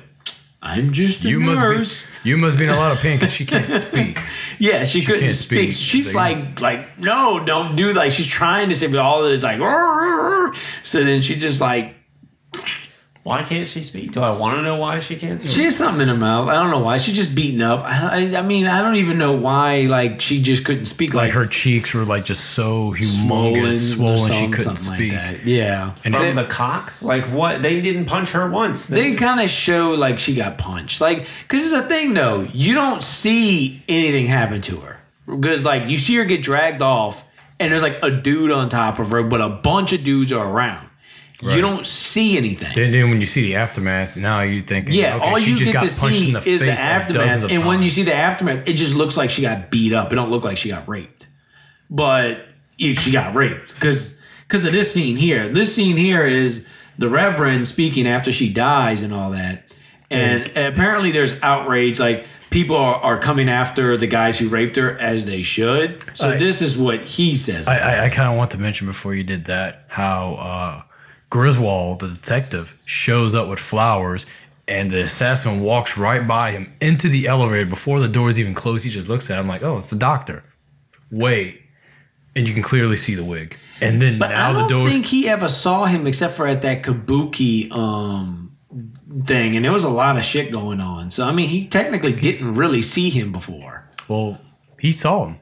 [0.70, 2.08] I'm just a you must nurse.
[2.24, 4.20] be you must be in a lot of pain because she can't speak.
[4.60, 5.72] Yeah, she, couldn't can't speak.
[5.72, 5.82] speak.
[5.82, 8.12] She's Like- like, like, no, don't do like.
[8.12, 11.36] She's trying to say, but all of this like, "Rrr, rrr, rrr." so then she
[11.36, 11.96] just like,
[13.28, 14.14] Why can't she speak?
[14.14, 15.54] Do I want to know why she can't speak?
[15.54, 16.48] she has something in her mouth.
[16.48, 16.98] I don't know why.
[16.98, 17.84] She's just beaten up.
[17.84, 19.82] I, I, I mean, I don't even know why.
[19.82, 21.14] Like, she just couldn't speak.
[21.14, 25.12] Like Like, her cheeks were like just so humongous, swollen, swollen, she couldn't speak.
[25.12, 25.46] Like that.
[25.46, 26.94] Yeah, And From it- the cock?
[27.02, 27.62] Like what?
[27.62, 28.88] They didn't punch her once.
[28.88, 31.02] they just- kind of show like she got punched.
[31.02, 32.48] Like, because it's a thing though.
[32.54, 37.30] You don't see anything happen to her because like you see her get dragged off,
[37.60, 40.48] and there's like a dude on top of her, but a bunch of dudes are
[40.50, 40.87] around.
[41.42, 41.56] Right.
[41.56, 42.72] You don't see anything.
[42.76, 45.58] Then, then when you see the aftermath, now you think, Yeah, okay, all she you
[45.58, 48.64] just get got to see the is the aftermath, and when you see the aftermath,
[48.68, 50.12] it just looks like she got beat up.
[50.12, 51.28] It don't look like she got raped,
[51.90, 52.46] but
[52.80, 55.50] it- she got raped because because of this scene here.
[55.52, 56.66] This scene here is
[56.98, 59.64] the Reverend speaking after she dies and all that,
[60.10, 62.00] and apparently there's outrage.
[62.00, 66.02] Like people are, are coming after the guys who raped her as they should.
[66.18, 67.68] So I- this is what he says.
[67.68, 70.82] I, I, I kind of want to mention before you did that how uh,
[71.30, 74.26] Griswold, the detective, shows up with flowers,
[74.68, 78.84] and the assassin walks right by him into the elevator before the doors even close.
[78.84, 80.44] He just looks at him like, "Oh, it's the doctor."
[81.12, 81.62] Wait,
[82.36, 83.56] and you can clearly see the wig.
[83.80, 84.94] And then But now I the don't doors.
[84.94, 88.52] think he ever saw him except for at that Kabuki um
[89.26, 91.10] thing, and there was a lot of shit going on.
[91.12, 93.90] So I mean, he technically didn't really see him before.
[94.08, 94.40] well,
[94.80, 95.38] he saw him.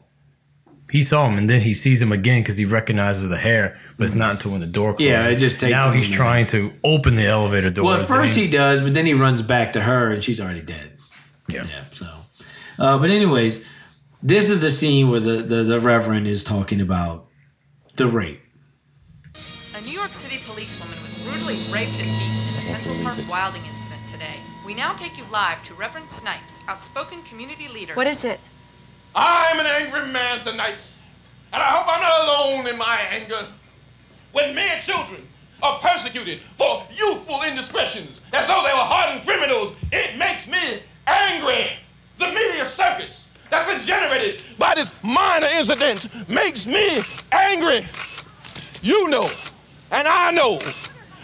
[0.91, 3.80] He saw him, and then he sees him again because he recognizes the hair.
[3.98, 5.06] But it's not until when the door closes.
[5.08, 6.17] Yeah, it just takes Now him he's minute.
[6.17, 7.86] trying to open the elevator door.
[7.86, 10.39] Well, at and first he does, but then he runs back to her, and she's
[10.39, 10.91] already dead.
[11.50, 11.65] yeah.
[11.65, 11.84] Yeah.
[11.93, 12.08] So,
[12.78, 13.65] uh, but anyways,
[14.21, 17.28] this is the scene where the, the the Reverend is talking about
[17.95, 18.41] the rape.
[19.76, 23.62] A New York City policewoman was brutally raped and beaten in a Central Park wilding
[23.71, 24.38] incident today.
[24.65, 27.93] We now take you live to Reverend Snipes, outspoken community leader.
[27.95, 28.39] What is it?
[29.15, 30.75] I'm an angry man tonight,
[31.54, 33.47] and I hope I'm not alone in my anger.
[34.34, 35.21] When mere children
[35.63, 41.67] are persecuted for youthful indiscretions as though they were hardened criminals, it makes me angry.
[42.17, 47.01] The media circus that's been generated by this minor incident makes me
[47.32, 47.86] angry.
[48.82, 49.30] You know,
[49.91, 50.60] and I know,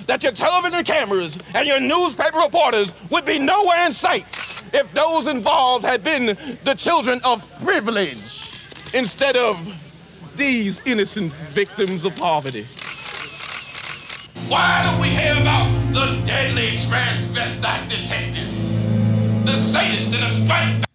[0.08, 4.26] that your television cameras and your newspaper reporters would be nowhere in sight
[4.74, 9.58] if those involved had been the children of privilege instead of
[10.36, 12.66] these innocent victims of poverty.
[14.48, 19.46] Why don't we hear about the deadly transvestite detective?
[19.46, 20.86] The sadist in a striped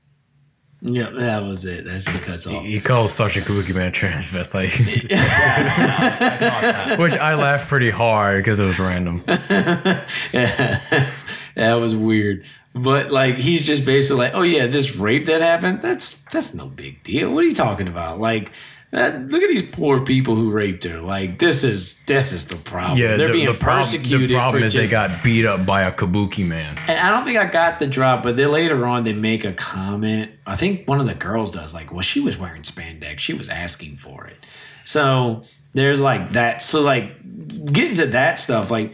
[0.82, 1.84] Yeah, that was it.
[1.84, 2.64] That's what cuts off.
[2.64, 4.78] He calls Sergeant Kabuki Man transvestite,
[6.98, 9.22] which I laughed pretty hard because it was random.
[9.26, 10.04] yeah,
[11.54, 12.44] that was weird.
[12.76, 16.66] But like he's just basically like, oh yeah, this rape that happened, that's that's no
[16.66, 17.32] big deal.
[17.32, 18.20] What are you talking about?
[18.20, 18.52] Like,
[18.92, 21.00] uh, look at these poor people who raped her.
[21.00, 22.98] Like this is this is the problem.
[22.98, 24.28] Yeah, they're the, being the problem, persecuted.
[24.28, 26.76] the problem is they got beat up by a Kabuki man.
[26.86, 29.54] And I don't think I got the drop, but then later on they make a
[29.54, 30.32] comment.
[30.46, 33.20] I think one of the girls does, like, well, she was wearing spandex.
[33.20, 34.36] She was asking for it.
[34.84, 36.60] So there's like that.
[36.60, 38.92] So like getting to that stuff, like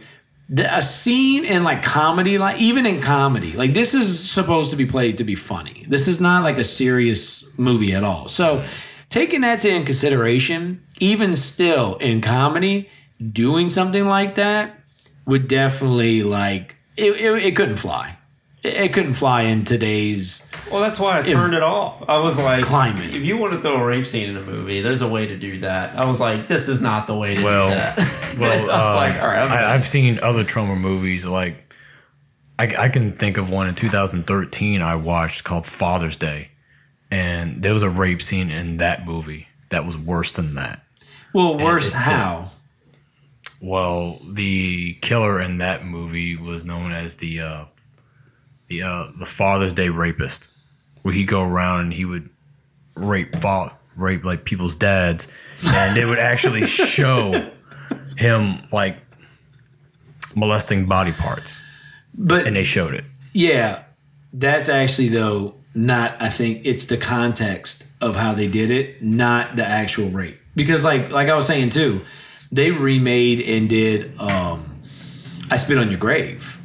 [0.53, 4.75] the, a scene in like comedy, like even in comedy, like this is supposed to
[4.75, 5.83] be played to be funny.
[5.89, 8.27] This is not like a serious movie at all.
[8.27, 8.63] So
[9.09, 12.87] taking that into consideration, even still in comedy,
[13.31, 14.79] doing something like that
[15.25, 18.17] would definitely like it, it, it couldn't fly.
[18.61, 22.03] It, it couldn't fly in today's Well, that's why I If- turned it off.
[22.07, 23.13] I was like, Climate.
[23.13, 25.37] If you want to throw a rape scene in a movie, there's a way to
[25.37, 25.99] do that.
[25.99, 27.97] I was like, this is not the way to Well, do that.
[28.39, 29.43] well, I was uh, like, all right.
[29.45, 31.25] I'm I, I've seen other Troma movies.
[31.25, 31.73] Like,
[32.57, 36.51] I, I can think of one in 2013 I watched called Father's Day,
[37.11, 40.83] and there was a rape scene in that movie that was worse than that.
[41.33, 42.51] well worse how
[43.61, 47.65] Well, the killer in that movie was known as the uh,
[48.67, 50.47] the uh, the Father's Day rapist,
[51.03, 52.29] where he'd go around and he would
[52.95, 55.27] rape fa- rape like people's dads,
[55.63, 57.51] and they would actually show
[58.17, 58.97] him like
[60.35, 61.61] molesting body parts,
[62.13, 63.05] but and they showed it.
[63.33, 63.83] Yeah,
[64.33, 66.21] that's actually though not.
[66.21, 70.39] I think it's the context of how they did it, not the actual rape.
[70.55, 72.01] because like like I was saying too,
[72.51, 74.81] they remade and did um,
[75.51, 76.59] "I Spit on Your Grave,"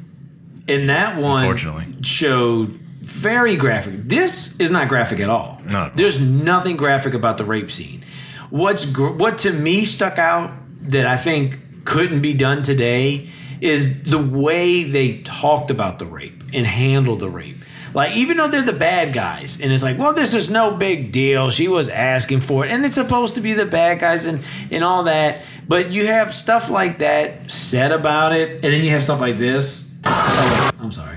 [0.66, 1.86] and that one Unfortunately.
[2.02, 3.94] showed very graphic.
[4.04, 5.60] This is not graphic at all.
[5.64, 5.90] No.
[5.94, 8.04] There's nothing graphic about the rape scene.
[8.50, 14.04] What's gr- what to me stuck out that I think couldn't be done today is
[14.04, 17.56] the way they talked about the rape and handled the rape.
[17.94, 21.10] Like even though they're the bad guys, and it's like, well, this is no big
[21.10, 21.48] deal.
[21.50, 24.84] She was asking for it, and it's supposed to be the bad guys and and
[24.84, 25.42] all that.
[25.66, 29.38] But you have stuff like that said about it, and then you have stuff like
[29.38, 29.88] this.
[30.04, 31.16] Oh, I'm sorry.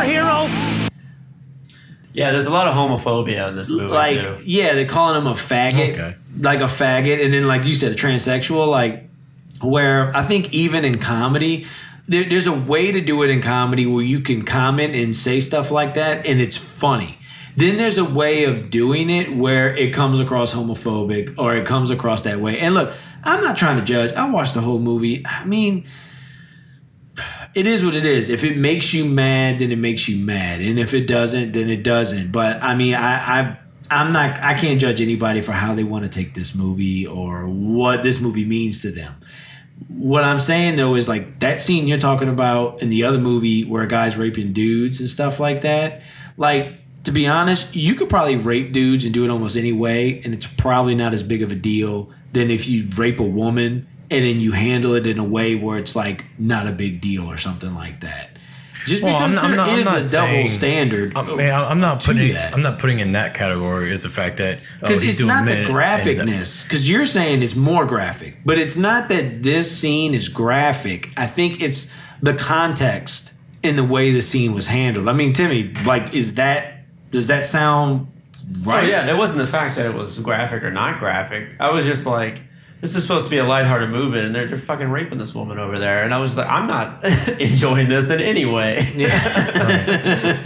[0.00, 0.90] Superhero!
[2.12, 4.38] Yeah, there's a lot of homophobia in this movie like too.
[4.44, 6.16] yeah, they're calling him a faggot, Okay.
[6.38, 8.68] like a faggot, and then like you said, a transsexual.
[8.68, 9.08] Like
[9.60, 11.66] where I think even in comedy,
[12.08, 15.38] there, there's a way to do it in comedy where you can comment and say
[15.40, 17.18] stuff like that, and it's funny.
[17.56, 21.90] Then there's a way of doing it where it comes across homophobic or it comes
[21.90, 22.58] across that way.
[22.58, 24.12] And look, I'm not trying to judge.
[24.14, 25.24] I watched the whole movie.
[25.26, 25.84] I mean,
[27.54, 28.30] it is what it is.
[28.30, 31.68] If it makes you mad, then it makes you mad, and if it doesn't, then
[31.68, 32.32] it doesn't.
[32.32, 33.58] But I mean, I, I
[33.90, 34.38] I'm not.
[34.40, 38.20] I can't judge anybody for how they want to take this movie or what this
[38.20, 39.16] movie means to them.
[39.88, 43.64] What I'm saying though is like that scene you're talking about in the other movie
[43.64, 46.02] where a guy's raping dudes and stuff like that.
[46.36, 50.20] Like to be honest, you could probably rape dudes and do it almost any way,
[50.24, 53.88] and it's probably not as big of a deal than if you rape a woman
[54.10, 57.26] and then you handle it in a way where it's like not a big deal
[57.30, 58.30] or something like that.
[58.86, 61.12] Just Well, because I'm not- I'm there not- I'm not a double saying- standard.
[61.14, 62.54] I mean, I- I'm not putting that.
[62.54, 63.92] I'm not putting in that category.
[63.92, 66.26] is the fact that oh, because he's it's doing not the men- and is that-
[66.26, 66.64] graphicness.
[66.64, 71.10] Because you're saying it's more graphic, but it's not that this scene is graphic.
[71.16, 71.90] I think it's
[72.22, 75.08] the context in the way the scene was handled.
[75.08, 78.84] I mean, Timmy, like, is that does that sound oh, right?
[78.84, 81.48] Oh yeah, it wasn't the fact that it was graphic or not graphic.
[81.60, 82.40] I was just like,
[82.80, 85.58] this is supposed to be a lighthearted movie, and they're, they're fucking raping this woman
[85.58, 87.04] over there, and I was like, I'm not
[87.40, 88.90] enjoying this in any way.
[88.94, 90.36] Yeah.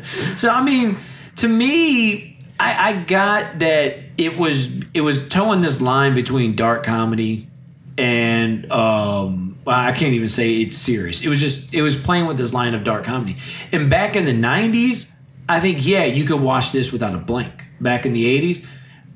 [0.36, 0.98] So I mean,
[1.36, 6.84] to me, I, I got that it was it was towing this line between dark
[6.84, 7.48] comedy
[7.96, 11.22] and um well, I can't even say it's serious.
[11.22, 13.36] It was just it was playing with this line of dark comedy.
[13.72, 15.12] And back in the '90s,
[15.48, 17.52] I think yeah, you could watch this without a blink.
[17.80, 18.66] Back in the '80s.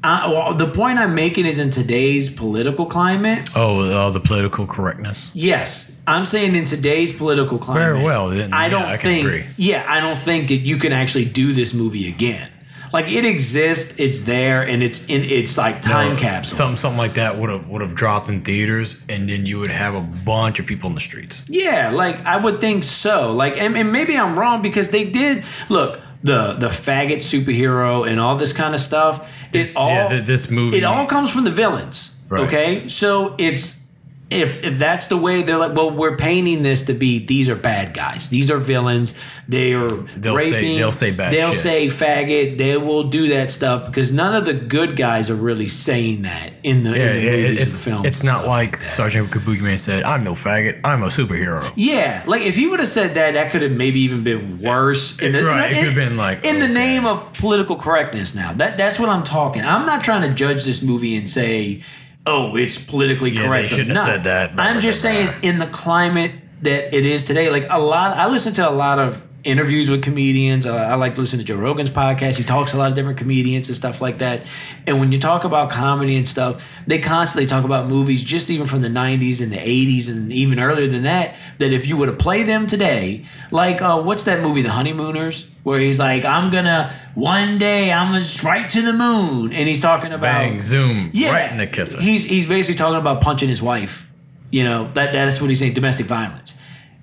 [0.05, 3.49] Uh, well, the point I'm making is in today's political climate.
[3.57, 5.31] Oh, uh, the political correctness.
[5.33, 7.83] Yes, I'm saying in today's political climate.
[7.83, 9.27] Very well, then, I yeah, don't I think.
[9.27, 9.47] agree.
[9.57, 12.51] Yeah, I don't think that you can actually do this movie again.
[12.93, 15.25] Like it exists, it's there, and it's in.
[15.25, 16.55] It's like time No, capsule.
[16.57, 19.71] Something something like that would have would have dropped in theaters, and then you would
[19.73, 21.45] have a bunch of people in the streets.
[21.49, 23.33] Yeah, like I would think so.
[23.33, 28.21] Like, and, and maybe I'm wrong because they did look the the faggot superhero and
[28.21, 29.27] all this kind of stuff.
[29.55, 32.13] It all yeah, th- this movie- It all comes from the villains.
[32.29, 32.45] Right.
[32.47, 33.84] Okay, so it's
[34.31, 37.55] if if that's the way they're like, well, we're painting this to be these are
[37.55, 39.15] bad guys, these are villains.
[39.47, 40.77] They are They'll say- raping.
[40.79, 41.61] they'll say bad They'll shit.
[41.61, 42.57] say faggot.
[42.57, 46.55] They will do that stuff because none of the good guys are really saying that
[46.63, 48.07] in the, Yeah, in the movies it's and films.
[48.07, 50.81] it's not like Sergeant Kabuki Man said, "I'm no faggot.
[50.83, 54.01] I'm a superhero." Yeah, like if he would have said that, that could have maybe
[54.01, 55.19] even been worse.
[55.21, 58.35] In the, Right, it in- could have been like, in the name of political correctness.
[58.35, 59.63] Now that that's what I'm talking.
[59.63, 61.83] I'm not trying to judge this movie and say,
[62.27, 63.69] oh, it's politically Yeah, they correct.
[63.71, 66.33] shouldn't have said that, I'm just saying, in the climate
[66.63, 68.17] that it is today, like a lot.
[68.17, 70.67] I listen to a lot of interviews with comedians.
[70.67, 72.37] I, I like to listen to Joe Rogan's podcast.
[72.37, 74.47] He talks a lot of different comedians and stuff like that.
[74.87, 78.67] And when you talk about comedy and stuff, they constantly talk about movies, just even
[78.67, 81.37] from the '90s and the '80s and even earlier than that.
[81.59, 85.49] That if you were to play them today, like uh, what's that movie, The Honeymooners,
[85.63, 89.81] where he's like, "I'm gonna one day I'm gonna right to the moon," and he's
[89.81, 92.01] talking about Bang, zoom, yeah, right in the kisser.
[92.01, 94.11] He's he's basically talking about punching his wife.
[94.51, 95.75] You know that that's what he's saying.
[95.75, 96.55] Domestic violence.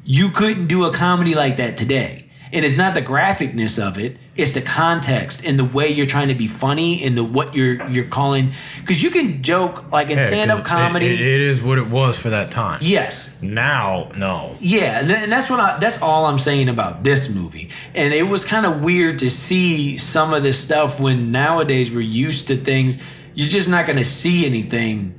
[0.03, 2.30] You couldn't do a comedy like that today.
[2.53, 6.27] And it's not the graphicness of it; it's the context and the way you're trying
[6.27, 8.51] to be funny and the what you're you're calling.
[8.81, 11.05] Because you can joke like in Yeah, 'cause stand up comedy.
[11.07, 12.79] it- it is what it was for that time.
[12.81, 13.29] Yes.
[13.41, 14.57] Now, no.
[14.59, 17.69] Yeah, and and that's what I, that's all I'm saying about this movie.
[17.95, 22.01] And it was kind of weird to see some of this stuff when nowadays we're
[22.01, 22.97] used to things.
[23.33, 25.13] You're just not going to see anything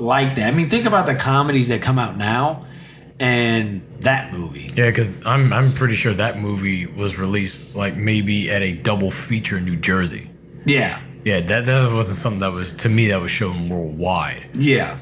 [0.00, 0.48] like that.
[0.48, 2.63] I mean, think about the comedies that come out now
[3.20, 4.68] and that movie.
[4.74, 9.10] Yeah, because I'm I'm pretty sure that movie was released like maybe at a double
[9.10, 10.30] feature in New Jersey.
[10.64, 11.00] Yeah.
[11.24, 14.50] Yeah, that that wasn't something that was to me that was shown worldwide.
[14.54, 14.98] Yeah.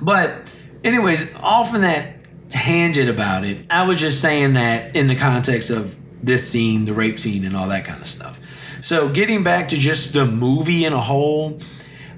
[0.00, 0.48] But,
[0.84, 5.70] anyways, off in that tangent about it, I was just saying that in the context
[5.70, 8.38] of this scene, the rape scene, and all that kind of stuff.
[8.82, 11.60] So, getting back to just the movie in a whole,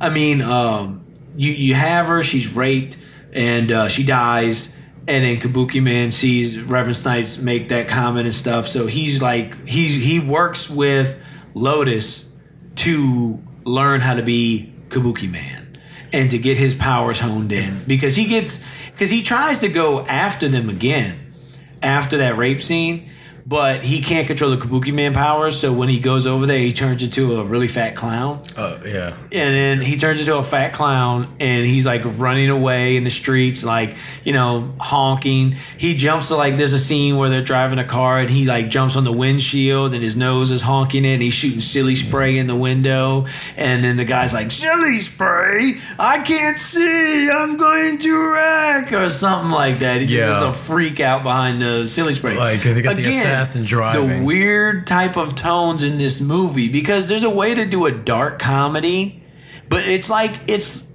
[0.01, 1.05] I mean, um,
[1.37, 2.97] you you have her, she's raped,
[3.33, 4.75] and uh, she dies.
[5.09, 8.69] And then Kabuki Man sees Reverend Snipes make that comment and stuff.
[8.69, 11.21] So he's like, he he works with
[11.55, 12.29] Lotus
[12.77, 15.79] to learn how to be Kabuki Man
[16.13, 20.07] and to get his powers honed in because he gets because he tries to go
[20.07, 21.35] after them again
[21.83, 23.11] after that rape scene,
[23.49, 25.59] but he can't control the Kabuki Man powers.
[25.59, 28.43] So when he goes over there, he turns into a really fat clown.
[28.59, 29.17] Oh yeah.
[29.33, 33.11] And then he turns into a fat clown and he's like running away in the
[33.11, 35.57] streets, like, you know, honking.
[35.79, 38.69] He jumps to like, there's a scene where they're driving a car and he like
[38.69, 42.37] jumps on the windshield and his nose is honking it and he's shooting silly spray
[42.37, 43.27] in the window.
[43.57, 45.81] And then the guy's like, silly spray?
[45.99, 47.31] I can't see.
[47.31, 50.03] I'm going to wreck or something like that.
[50.03, 50.35] He just Yeah.
[50.35, 52.37] has a freak out behind the silly spray.
[52.37, 53.03] Like because he got the
[53.39, 54.21] assassin driving.
[54.21, 57.93] The weird type of tones in this movie because there's a way to do a
[57.93, 59.23] dark comedy,
[59.69, 60.93] but it's like it's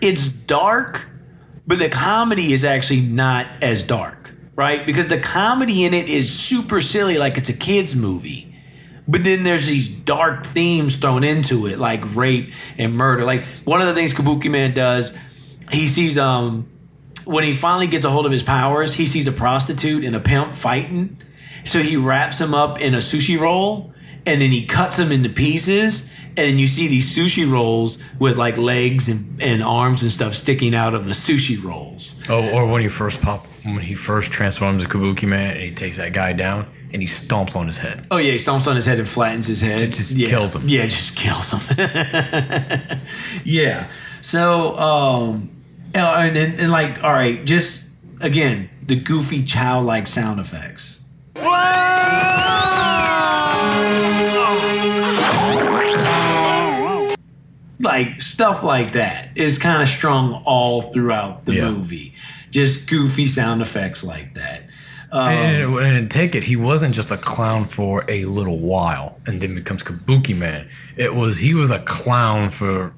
[0.00, 1.06] it's dark,
[1.66, 4.84] but the comedy is actually not as dark, right?
[4.86, 8.44] Because the comedy in it is super silly, like it's a kids movie.
[9.10, 13.24] But then there's these dark themes thrown into it, like rape and murder.
[13.24, 15.16] Like one of the things Kabuki Man does,
[15.70, 16.68] he sees um
[17.24, 20.20] when he finally gets a hold of his powers, he sees a prostitute and a
[20.20, 21.18] pimp fighting.
[21.68, 23.92] So he wraps him up in a sushi roll
[24.24, 26.08] and then he cuts them into pieces.
[26.36, 30.74] And you see these sushi rolls with like legs and, and arms and stuff sticking
[30.74, 32.18] out of the sushi rolls.
[32.28, 35.74] Oh, or when he first pop, when he first transforms to Kabuki Man and he
[35.74, 38.06] takes that guy down and he stomps on his head.
[38.10, 39.80] Oh yeah, he stomps on his head and flattens his head.
[39.80, 40.28] Just yeah.
[40.28, 40.68] kills him.
[40.68, 41.60] Yeah, just kills him.
[43.44, 43.90] yeah.
[44.22, 45.50] So, um,
[45.92, 47.88] and, and, and like, all right, just
[48.20, 50.97] again, the goofy childlike sound effects.
[57.80, 61.70] Like stuff like that is kind of strung all throughout the Yeah.
[61.70, 62.12] movie.
[62.50, 64.64] Just goofy sound effects like that.
[65.12, 69.18] Um, and, and, and take it, he wasn't just a clown for a little while
[69.26, 70.68] and then becomes Kabuki Man.
[70.96, 72.92] It was he was a clown for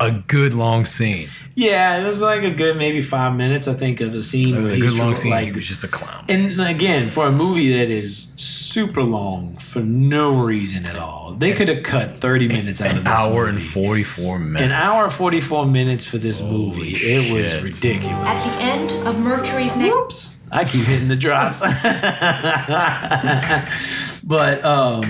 [0.00, 1.28] a good long scene.
[1.54, 4.56] Yeah, it was like a good maybe five minutes, I think, of the scene.
[4.56, 5.30] It was a good long scene.
[5.30, 6.24] Like, he was just a clown.
[6.28, 11.52] and again, for a movie that is super long for no reason at all, they
[11.52, 14.64] could have cut thirty minutes out of An this hour and forty four minutes.
[14.64, 16.92] An hour and forty four minutes for this movie.
[16.94, 18.16] It was ridiculous.
[18.26, 20.32] At the end of Mercury's next.
[20.52, 21.60] I keep hitting the drops.
[24.24, 25.02] but um,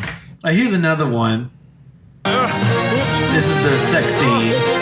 [0.44, 1.50] uh, here's another one.
[2.24, 4.79] This is the sex scene.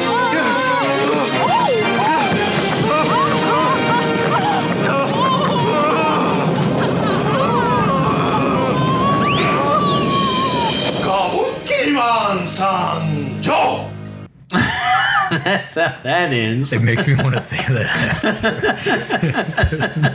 [12.63, 13.91] Kabukiman-san, Joe!
[14.51, 16.73] That's how that ends.
[16.73, 18.23] It makes me want to say that.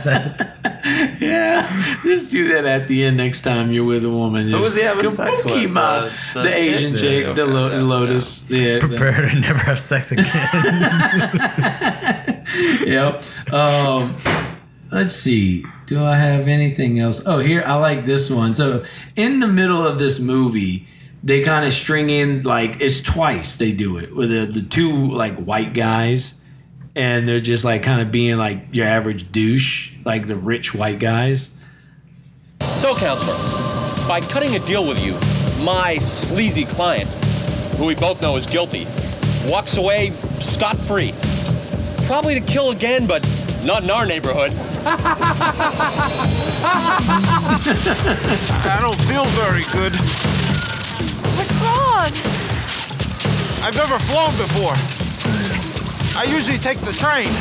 [0.04, 1.16] that.
[1.20, 4.50] yeah, just do that at the end next time you're with a woman.
[4.50, 5.54] Who was he having sex with?
[5.54, 7.00] Kabuki The- The, the Asian chick?
[7.00, 8.50] chick, Yeah, the, lo- okay, the Lotus.
[8.50, 10.26] Yeah, the- Prepare to never have sex again.
[12.86, 13.22] yep.
[13.52, 14.16] Um,
[14.92, 15.64] let's see.
[15.86, 17.22] Do I have anything else?
[17.26, 18.54] Oh, here I like this one.
[18.54, 18.84] So
[19.16, 20.88] in the middle of this movie,
[21.24, 25.10] they kind of string in like it's twice they do it with the, the two
[25.10, 26.34] like white guys,
[26.94, 30.98] and they're just like kind of being like your average douche, like the rich white
[30.98, 31.50] guys.
[32.60, 33.36] So, counselor,
[34.06, 35.14] by cutting a deal with you,
[35.64, 37.12] my sleazy client,
[37.76, 38.86] who we both know is guilty,
[39.50, 41.12] walks away scot free.
[42.06, 43.26] Probably to kill again, but
[43.64, 44.52] not in our neighborhood.
[48.66, 50.43] I don't feel very good.
[52.04, 52.20] What's?
[53.64, 54.76] I've never flown before.
[56.20, 57.32] I usually take the train.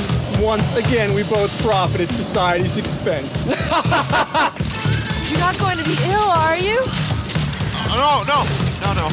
[0.42, 3.48] Once again, we both profit at society's expense.
[3.50, 6.80] You're not going to be ill, are you?
[7.92, 8.46] Oh, no, no,
[8.80, 9.10] no, no.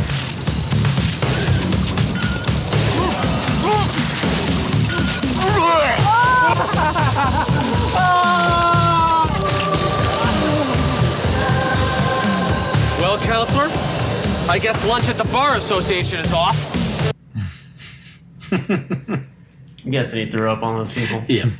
[13.01, 13.66] Well, counselor,
[14.51, 17.12] I guess lunch at the Bar Association is off.
[18.53, 19.28] I'm
[19.88, 21.22] guessing he threw up on those people.
[21.28, 21.51] Yeah,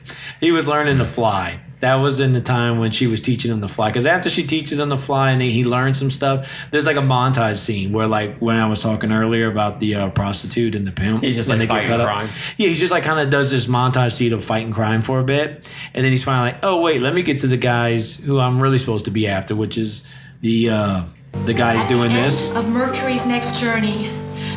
[0.41, 1.61] he was learning to fly.
[1.79, 3.91] That was in the time when she was teaching him to fly.
[3.91, 7.01] Because after she teaches him to fly and he learns some stuff, there's like a
[7.01, 10.91] montage scene where, like, when I was talking earlier about the uh, prostitute and the
[10.91, 12.07] pimp, He's just, like, fighting cut up.
[12.09, 12.29] crime.
[12.57, 15.25] Yeah, he's just like kind of does this montage scene of fighting crime for a
[15.25, 15.65] bit,
[15.95, 18.61] and then he's finally like, "Oh wait, let me get to the guys who I'm
[18.61, 20.05] really supposed to be after, which is
[20.41, 21.05] the uh,
[21.45, 24.11] the guys At doing the this." end of Mercury's next journey,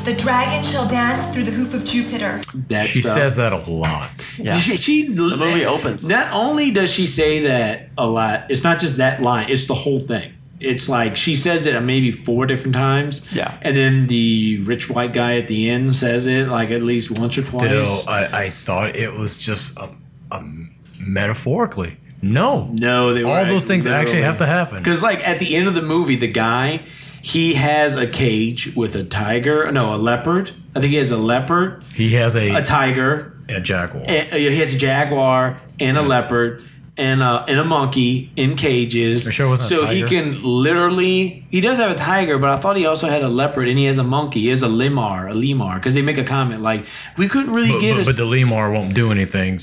[0.05, 2.41] The dragon shall dance through the hoop of Jupiter.
[2.69, 3.13] That she stuff.
[3.13, 4.11] says that a lot.
[4.37, 4.59] Yeah.
[4.59, 6.03] She, she the movie opens.
[6.03, 9.73] Not only does she say that a lot, it's not just that line; it's the
[9.75, 10.33] whole thing.
[10.59, 13.25] It's like she says it maybe four different times.
[13.33, 13.57] Yeah.
[13.61, 17.37] and then the rich white guy at the end says it like at least once
[17.37, 18.07] or Still, twice.
[18.07, 20.01] I, I thought it was just um,
[20.31, 21.97] um, metaphorically.
[22.23, 24.77] No, No, they were all those things actually have to happen.
[24.77, 26.85] Because like at the end of the movie, the guy
[27.23, 29.71] he has a cage with a tiger.
[29.71, 30.51] No, a leopard.
[30.75, 34.03] I think he has a leopard, He has a, a tiger, and a jaguar.
[34.05, 36.63] and, uh, he has a jaguar and a leopard
[36.97, 39.23] and a, and a monkey in cages.
[39.31, 41.45] Sure wasn't a so he can literally.
[41.49, 43.85] He does have a tiger, but I thought he also had a leopard and he
[43.85, 44.41] has a monkey.
[44.41, 46.85] He has a lemur, a lemur, because they make a comment like
[47.17, 48.07] we couldn't really but, get but, us.
[48.07, 49.59] but the lemur won't do anything.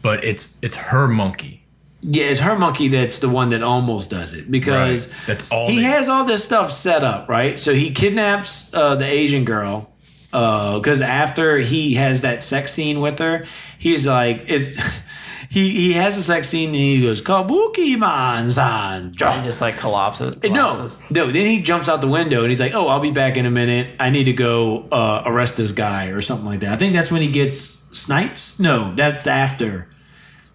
[0.00, 1.63] But it's it's her monkey.
[2.06, 5.16] Yeah, it's her monkey that's the one that almost does it because Right.
[5.26, 7.58] That's all he they- has all this stuff set up, right?
[7.58, 9.90] So he kidnaps uh, the Asian girl
[10.30, 13.46] because after he has that sex scene with her,
[13.78, 14.76] he's like, it's,
[15.48, 19.10] he he has a sex scene and he goes Kabuki man san.
[19.12, 20.34] He just like collapses.
[20.42, 20.98] No, collapses.
[21.10, 21.30] no.
[21.30, 23.50] Then he jumps out the window and he's like, "Oh, I'll be back in a
[23.50, 23.94] minute.
[24.00, 27.10] I need to go uh, arrest this guy or something like that." I think that's
[27.12, 27.58] when he gets
[27.96, 28.58] snipes.
[28.58, 29.88] No, that's after.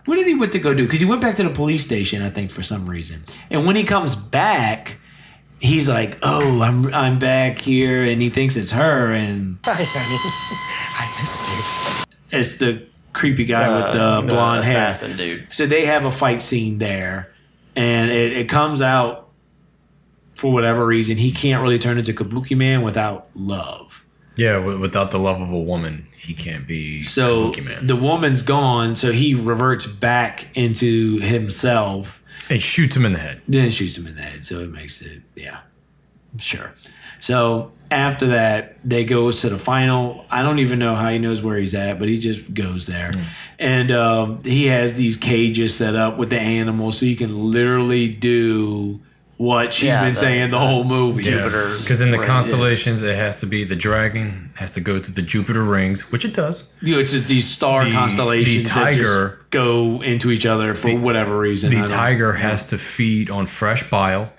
[0.09, 0.85] What did he went to go do?
[0.85, 3.23] Because he went back to the police station, I think, for some reason.
[3.51, 4.97] And when he comes back,
[5.59, 10.17] he's like, "Oh, I'm I'm back here," and he thinks it's her, and Hi, honey.
[10.97, 12.39] I missed you.
[12.39, 14.87] it's the creepy guy with Uh, the blonde hair.
[14.89, 15.53] assassin dude.
[15.53, 17.31] So they have a fight scene there,
[17.75, 19.27] and it, it comes out
[20.35, 24.05] for whatever reason he can't really turn into Kabuki Man without love.
[24.35, 27.87] Yeah, wi- without the love of a woman, he can't be So Kabuki Man.
[27.87, 32.23] the woman's gone, so he reverts back into himself.
[32.49, 33.41] And shoots him in the head.
[33.47, 35.59] Then shoots him in the head, so it makes it yeah,
[36.37, 36.73] sure.
[37.19, 40.25] So after that, they go to the final.
[40.31, 43.11] I don't even know how he knows where he's at, but he just goes there,
[43.59, 48.07] and um, he has these cages set up with the animals, so he can literally
[48.07, 49.01] do
[49.39, 51.23] what she's Yeah, been the- saying the whole movie.
[51.23, 51.73] Jupiter.
[51.79, 55.13] Because in the Right, constellations, it has to be the dragon has to go through
[55.13, 56.65] the Jupiter rings, which it does.
[56.81, 60.45] You know, it's just these star The- constellations the that just tiger- go into each
[60.45, 61.69] other for whatever reason.
[61.69, 64.33] The don't- tiger has to feed on fresh bile,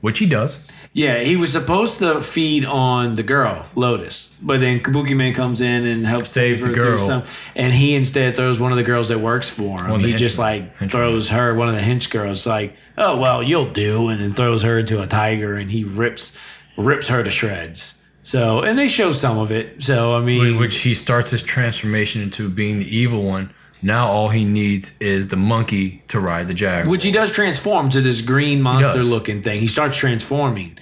[0.00, 0.56] which he does.
[0.96, 5.60] Yeah, he was supposed to feed on the girl, Lotus, but then Kabuki Man comes
[5.60, 7.06] in and helps Saves save the her through girl.
[7.06, 7.22] Some,
[7.54, 9.90] and he instead throws one of the girls that works for him.
[9.90, 10.88] One of the he just henchmen- like henchmen.
[10.88, 14.62] throws her, one of the hench girls, like, oh well, you'll do, and then throws
[14.62, 16.34] her into a tiger, and he rips
[16.78, 17.96] rips her to shreds.
[18.22, 19.84] So, and they show some of it.
[19.84, 23.50] So, I mean, Wh- Which he starts his transformation into being the evil one.
[23.82, 26.90] Now all he needs is the monkey to ride the jaguar.
[26.90, 29.60] Which he does transform to this green monster looking thing.
[29.60, 30.78] He starts transforming.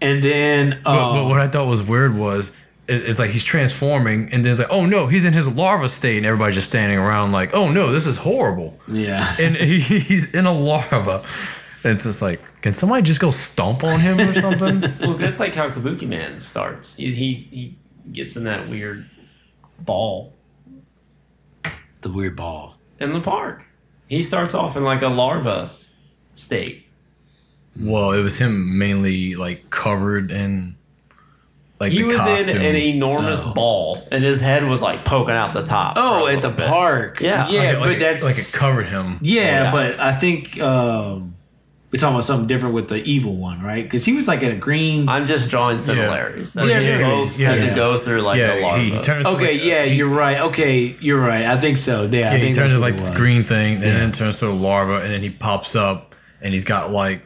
[0.00, 2.50] And then But, um, but what I thought was weird was
[2.86, 5.88] it- it's like he's transforming, and then it's like, oh no, he's in his larva
[5.88, 8.78] state, and everybody's just standing around like, oh no, this is horrible.
[8.86, 9.34] Yeah.
[9.40, 11.24] And he, he's in a larva.
[11.84, 14.80] And it's just like, can somebody just go stomp on him or something?
[15.00, 16.96] Well, that's like how Kabuki Man starts.
[16.96, 17.78] He, he he
[18.12, 19.08] gets in that weird
[19.78, 20.34] ball
[22.00, 22.76] the weird ball.
[23.00, 23.64] in the park.
[24.08, 25.70] He starts off in like a larva
[26.32, 26.86] state.
[27.80, 30.76] Well, it was him mainly like covered in
[31.80, 32.56] like he the was costume.
[32.56, 33.54] in an enormous Oh.
[33.54, 35.94] ball, and his head was like poking out the top.
[35.96, 36.66] Oh, at the bit.
[36.66, 37.20] park.
[37.20, 37.48] Yeah.
[37.48, 39.18] yeah, Like, but like, that's like it covered him.
[39.22, 39.70] Yeah, Yeah.
[39.72, 41.36] but I think um,
[41.92, 43.84] we're talking about something different with the evil one, right?
[43.84, 45.08] Because he was like in a green.
[45.08, 46.54] I'm just drawing similarities.
[46.54, 47.68] That Yeah, they yeah, both yeah, had yeah.
[47.70, 48.82] to go through like yeah, a larva.
[48.82, 50.40] he, he turned into okay, like, yeah, he, you're right.
[50.48, 51.44] Okay, you're right.
[51.46, 52.02] I think so.
[52.06, 53.98] Yeah, yeah, I he turns into like this green thing, and Yeah.
[54.00, 57.22] then turns to a larva, and then he pops up, and he's got like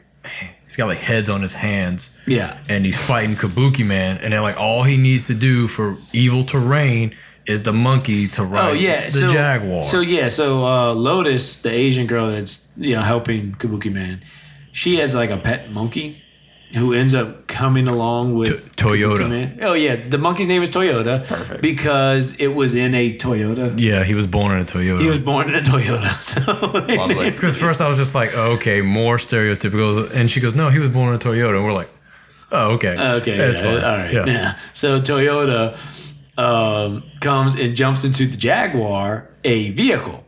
[0.65, 2.17] he's got like heads on his hands.
[2.27, 2.59] Yeah.
[2.69, 6.45] and he's fighting Kabuki Man, and then like all he needs to do for evil
[6.47, 7.15] to reign
[7.47, 9.85] is the monkey to ride Oh yeah, the so, jaguar.
[9.85, 14.23] So yeah, so uh, Lotus, the Asian girl that's you know helping Kabuki Man,
[14.73, 16.23] she has like a pet monkey
[16.75, 19.29] who ends up coming along with To- Toyota.
[19.29, 21.27] Kabuki Oh yeah, the monkey's name is Toyota.
[21.27, 21.61] Perfect.
[21.63, 23.79] Because it was in a Toyota.
[23.79, 25.01] yeah, he was born in a Toyota.
[25.01, 26.11] He was born in a Toyota.
[26.23, 26.41] So
[26.97, 27.31] Lovely.
[27.37, 30.79] Because first I was just like, oh, okay, more stereotypical, and she goes, no, he
[30.79, 31.91] was born in a Toyota, and we're like,
[32.51, 34.13] oh, okay, Okay, That's yeah, all right.
[34.13, 34.27] yeah.
[34.27, 34.59] Yeah.
[34.73, 35.77] So Toyota
[36.39, 40.25] um, comes and jumps into the Jaguar, a vehicle,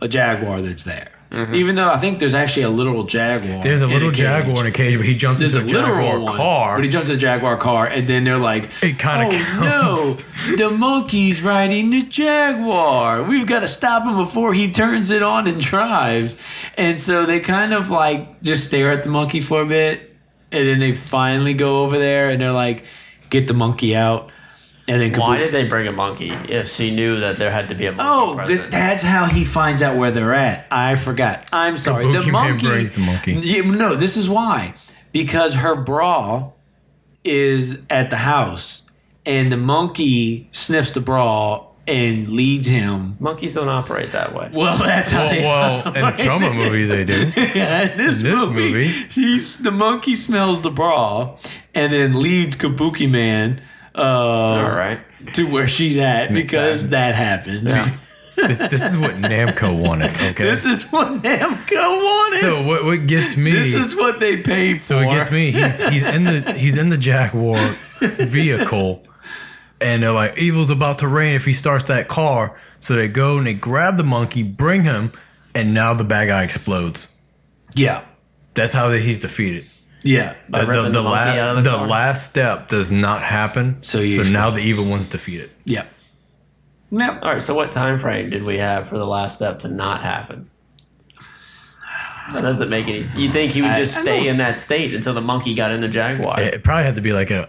[0.00, 1.10] a Jaguar that's there.
[1.54, 3.48] Even though I think there's actually a literal Jaguar.
[3.54, 3.62] Mm-hmm.
[3.62, 4.18] There's a in little cage.
[4.18, 6.76] Jaguar in a cage, but he jumped There's a into a literal Jaguar one, car.
[6.76, 10.56] but he jumped to the Jaguar car, and then they're like, It kinda "Oh no,
[10.56, 13.22] the monkey's riding the Jaguar.
[13.24, 16.36] We've got to stop him before he turns it on and drives."
[16.76, 20.14] And so they kind of like just stare at the monkey for a bit,
[20.52, 22.84] and then they finally go over there, and they're like,
[23.30, 24.30] "Get the monkey out."
[24.86, 27.74] And then Why did they bring a monkey if she knew that there had to
[27.74, 28.60] be a monkey Oh, present?
[28.60, 30.66] th- that's how he finds out where they're at.
[30.70, 31.46] I forgot.
[31.52, 32.04] I'm sorry.
[32.04, 33.32] Kabuki the Man monkey brings the monkey.
[33.34, 34.74] Yeah, no, this is why.
[35.12, 36.50] Because her bra
[37.24, 38.82] is at the house,
[39.24, 43.16] and the monkey sniffs the bra and leads him.
[43.20, 44.50] Monkeys don't operate that way.
[44.52, 47.32] Well, that's how they well, well, in Troma movies they do.
[47.36, 48.88] yeah, in this, In this movie, movie.
[48.88, 51.36] he's the monkey smells the bra
[51.74, 53.62] and then leads Kabuki Man
[53.94, 55.00] uh, All right.
[55.34, 57.72] to where she's at because that happens.
[58.36, 60.10] this, this is what Namco wanted.
[60.10, 60.44] Okay.
[60.44, 62.40] This is what Namco wanted.
[62.40, 63.52] so what what gets me?
[63.52, 64.84] this is what they paid for.
[64.84, 65.52] So it gets me.
[65.52, 69.06] He's he's in the he's in the Jaguar vehicle,
[69.80, 73.38] and they're like, "Evil's about to rain if he starts that car." So they go
[73.38, 75.12] and they grab the monkey, bring him,
[75.54, 77.08] and now the bad guy explodes.
[77.74, 78.04] Yeah,
[78.54, 79.64] That's how he's defeated.
[80.04, 80.36] Yeah.
[80.48, 81.88] By uh, ripping the monkey out of the car?
[81.88, 83.82] last step does not happen.
[83.82, 85.50] So So, you so now the evil one's defeated.
[85.64, 85.86] Yeah.
[86.90, 87.22] Yep.
[87.22, 87.42] All right.
[87.42, 90.48] So what time frame did we have for the last step to not happen?
[92.32, 93.02] That doesn't make any.
[93.16, 95.72] You think he would just I stay don't- in that state until the monkey got
[95.72, 96.40] in the jaguar?
[96.40, 97.48] It, it probably had to be like a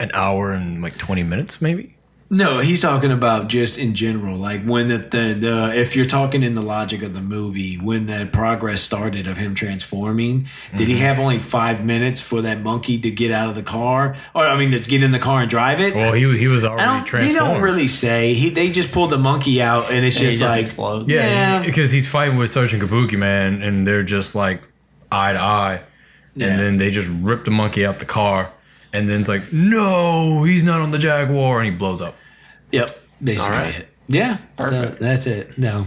[0.00, 1.94] an hour and like twenty minutes, maybe.
[2.30, 6.42] No, he's talking about just in general, like when the, the the if you're talking
[6.42, 10.94] in the logic of the movie, when the progress started of him transforming, did he
[10.96, 10.98] Mhm.
[10.98, 14.58] have only five minutes for that monkey to get out of the car, or I
[14.58, 15.96] mean, to get in the car and drive it?
[15.96, 18.34] Well, he he was I already don't, they don't really say.
[18.34, 21.08] He they just pulled the monkey out, and it's And he just just like explodes.
[21.10, 21.26] Yeah,
[21.60, 21.62] Yeah.
[21.64, 24.60] because he's fighting with Sergeant Kabuki man, and they're just like
[25.10, 25.80] eye to eye,
[26.36, 26.48] Yeah.
[26.48, 28.50] and then they just rip the monkey out the car,
[28.92, 32.14] and then it's like, no, he's not on the Jaguar, and he blows up.
[32.72, 32.90] Yep,
[33.22, 33.74] basically All right.
[33.76, 33.88] it.
[34.08, 34.98] Yeah, Perfect.
[34.98, 35.58] So that's it.
[35.58, 35.86] No,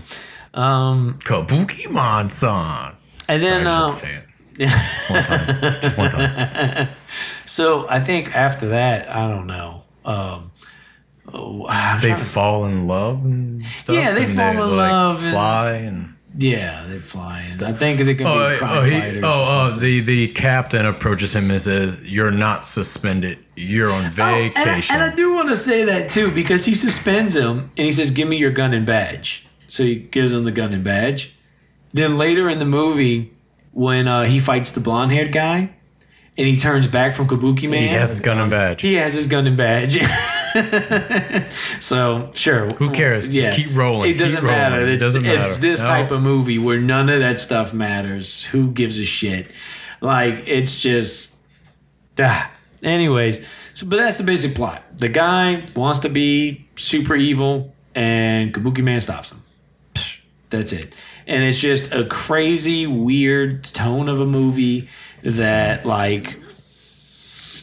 [0.54, 2.94] um, Kabuki man-san.
[3.28, 4.28] and then Sorry, I just had to say it.
[5.10, 6.90] One time, just one time.
[7.48, 9.84] so I think after that, I don't know.
[10.06, 10.52] Um,
[11.34, 13.96] oh, They trying to- fall in love and stuff.
[13.96, 16.11] Yeah, they and fall in like, love and- fly and.
[16.38, 17.48] Yeah, they fly.
[17.52, 19.24] And I think they can be Oh, crime oh, he, fighters.
[19.26, 23.38] oh, oh, the the captain approaches him and says, "You're not suspended.
[23.56, 26.66] You're on Oh, and, I, vacation." and I do want to say that too because
[26.66, 30.32] he suspends him and he says, "Give me your gun and badge." So he gives
[30.34, 31.36] him the gun and badge.
[31.94, 33.34] Then later in the movie,
[33.72, 35.72] when uh, he fights the blonde-haired guy,
[36.38, 38.82] and he turns back from Kabuki Man, he has his gun and badge.
[38.82, 39.98] He has his gun and badge.
[41.80, 43.28] so sure, Who cares?
[43.30, 44.12] Just keep rolling.
[44.12, 44.58] It doesn't Keep rolling.
[44.60, 44.82] matter.
[44.88, 45.62] It It's, doesn't it's matter.
[45.62, 45.88] this No.
[45.88, 48.46] type of movie where none of that stuff matters.
[48.46, 49.48] Who gives a shit?
[50.02, 51.36] Like it's just.
[52.20, 52.52] Ah.
[52.84, 53.46] Anyways,
[53.76, 54.84] so but that's the basic plot.
[54.98, 59.44] The guy wants to be super evil, and Kabuki Man stops him.
[60.50, 60.92] That's it.
[61.28, 64.90] And it's just a crazy, weird tone of a movie
[65.24, 66.38] that, like,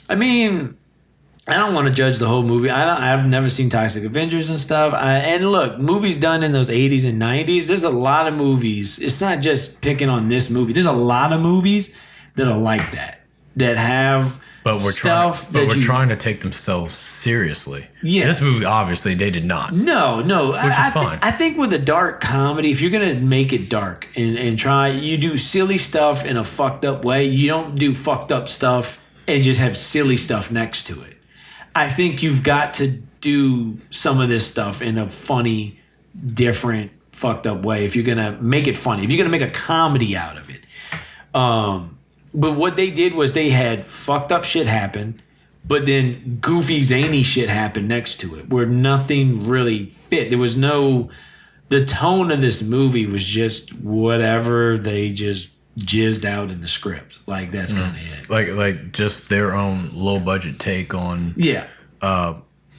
[0.08, 0.77] I mean,
[1.48, 2.68] I don't want to judge the whole movie.
[2.70, 4.92] I don't, I've never seen Toxic Avengers and stuff.
[4.92, 8.98] I, and look, movies done in those 80s and 90s, there's a lot of movies.
[8.98, 10.72] It's not just picking on this movie.
[10.72, 11.96] There's a lot of movies
[12.36, 13.20] that are like that,
[13.56, 15.32] that have But we're trying.
[15.32, 17.88] To, but that we're you- trying to take themselves seriously.
[18.02, 18.26] Yeah.
[18.26, 19.72] This movie, obviously, they did not.
[19.74, 20.48] No, no.
[20.48, 21.18] Which I, is I fine.
[21.22, 24.88] I think with a dark comedy, if you're gonna make it dark and, and try,
[24.88, 27.24] you do silly stuff in a fucked up way.
[27.24, 31.17] You don't do fucked up stuff and just have silly stuff next to it.
[31.78, 32.88] I think you've got to
[33.20, 35.78] do some of this stuff in a funny,
[36.34, 39.04] different, fucked up way if you're gonna make it funny.
[39.04, 40.60] If you're gonna make a comedy out of it.
[41.34, 41.98] Um,
[42.34, 45.22] but what they did was they had fucked up shit happen,
[45.64, 50.30] but then goofy zany shit happened next to it where nothing really fit.
[50.30, 51.10] There was no
[51.68, 57.26] the tone of this movie was just whatever they just jizzed out in the script.
[57.26, 58.30] Like that's kind of it.
[58.30, 61.34] Like, like just their own low budget take on.
[61.36, 61.66] Yeah.
[62.00, 62.34] Uh,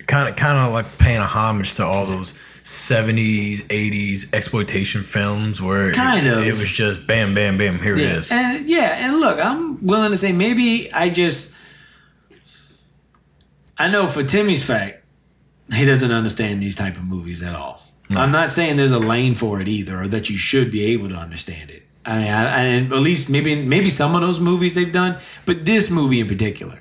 [0.05, 2.33] kind of, kind of like paying a homage to all those.
[2.61, 6.45] 70s, 80s exploitation films where Kind it, of.
[6.45, 8.05] it was just bam, bam, bam, here yeah.
[8.05, 8.31] it is.
[8.31, 11.51] And yeah, and look, I'm willing to say maybe I just
[13.79, 15.03] I know for Timmy's fact,
[15.73, 17.81] he doesn't understand these type of movies at all.
[18.11, 21.09] I'm not saying there's a lane for it either, or that you should be able
[21.09, 21.83] to understand it.
[22.05, 25.65] I mean, I, I, at least maybe maybe some of those movies they've done, but
[25.65, 26.79] this movie in particular.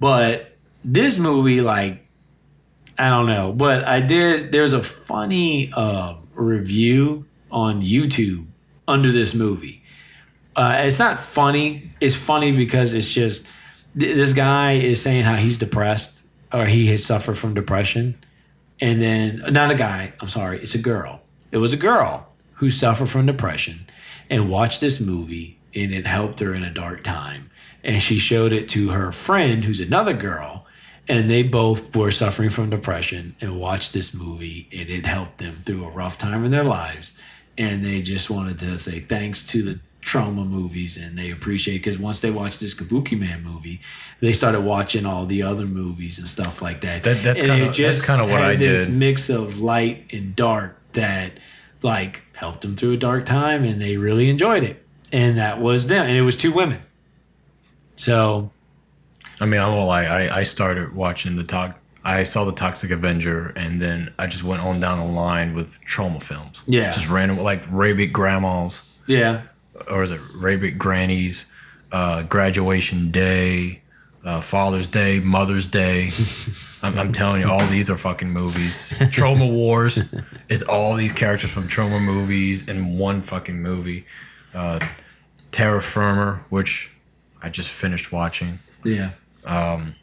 [0.00, 2.06] But this movie, like,
[2.98, 3.52] I don't know.
[3.52, 4.52] But I did.
[4.52, 8.46] There's a funny uh, review on YouTube
[8.88, 9.82] under this movie.
[10.54, 11.92] Uh, it's not funny.
[12.00, 13.46] It's funny because it's just
[13.98, 18.16] th- this guy is saying how he's depressed or he has suffered from depression,
[18.80, 20.12] and then not a guy.
[20.20, 21.20] I'm sorry, it's a girl.
[21.50, 23.86] It was a girl who suffered from depression
[24.30, 27.50] and watched this movie, and it helped her in a dark time.
[27.84, 30.66] And she showed it to her friend, who's another girl,
[31.08, 35.60] and they both were suffering from depression and watched this movie and it helped them
[35.64, 37.14] through a rough time in their lives.
[37.56, 41.98] And they just wanted to say thanks to the Troma movies and they appreciate because
[41.98, 43.80] once they watched this kabuki man movie
[44.20, 48.06] they started watching all the other movies and stuff like that, That- that's it just
[48.06, 51.32] that's kinda what had I this mix of light and dark that
[51.82, 55.88] like helped them through a dark time and they really enjoyed it and that was
[55.88, 56.80] them and it was two women
[57.96, 58.50] so
[59.38, 60.04] I mean, I won't lie.
[60.04, 61.78] I, I started watching the talk.
[62.02, 65.78] I saw the Toxic Avenger, and then I just went on down the line with
[65.82, 66.62] Troma films.
[66.66, 66.90] Yeah.
[66.92, 69.42] just random like Rabbit Grandmas, yeah
[69.88, 71.46] or is it Rabid Grannies?
[71.92, 73.82] Uh, Graduation Day,
[74.26, 76.10] uh, Father's Day, Mother's Day.
[76.82, 78.92] I'm, I'm telling you, all these are fucking movies.
[78.98, 79.86] Troma's War
[80.48, 84.04] is all these characters from Troma movies in one fucking movie.
[84.52, 84.80] Uh,
[85.52, 86.90] Terror Firmer, which
[87.40, 88.58] I just finished watching.
[88.84, 89.12] yeah
[89.44, 89.94] Um,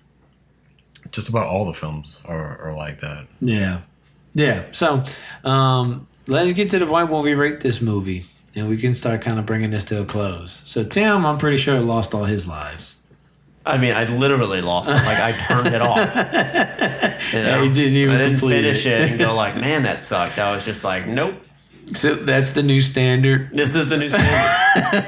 [1.12, 3.28] just about all the films are, are like that.
[3.40, 3.82] Yeah.
[4.34, 4.64] Yeah.
[4.72, 5.04] So
[5.44, 9.22] um, let's get to the point where we rate this movie and we can start
[9.22, 10.62] kind of bringing this to a close.
[10.66, 12.98] So, Tim, I'm pretty sure lost all his lives.
[13.66, 14.93] I mean, I literally lost it.
[14.95, 16.09] Like I turned it off.
[17.34, 17.64] You know?
[17.64, 18.91] You didn't even I didn't finish it.
[19.01, 19.09] it.
[19.11, 20.38] and go like, man, that sucked.
[20.38, 21.36] I was just like, nope.
[21.95, 23.49] So that's the new standard.
[23.53, 25.03] This is the new standard.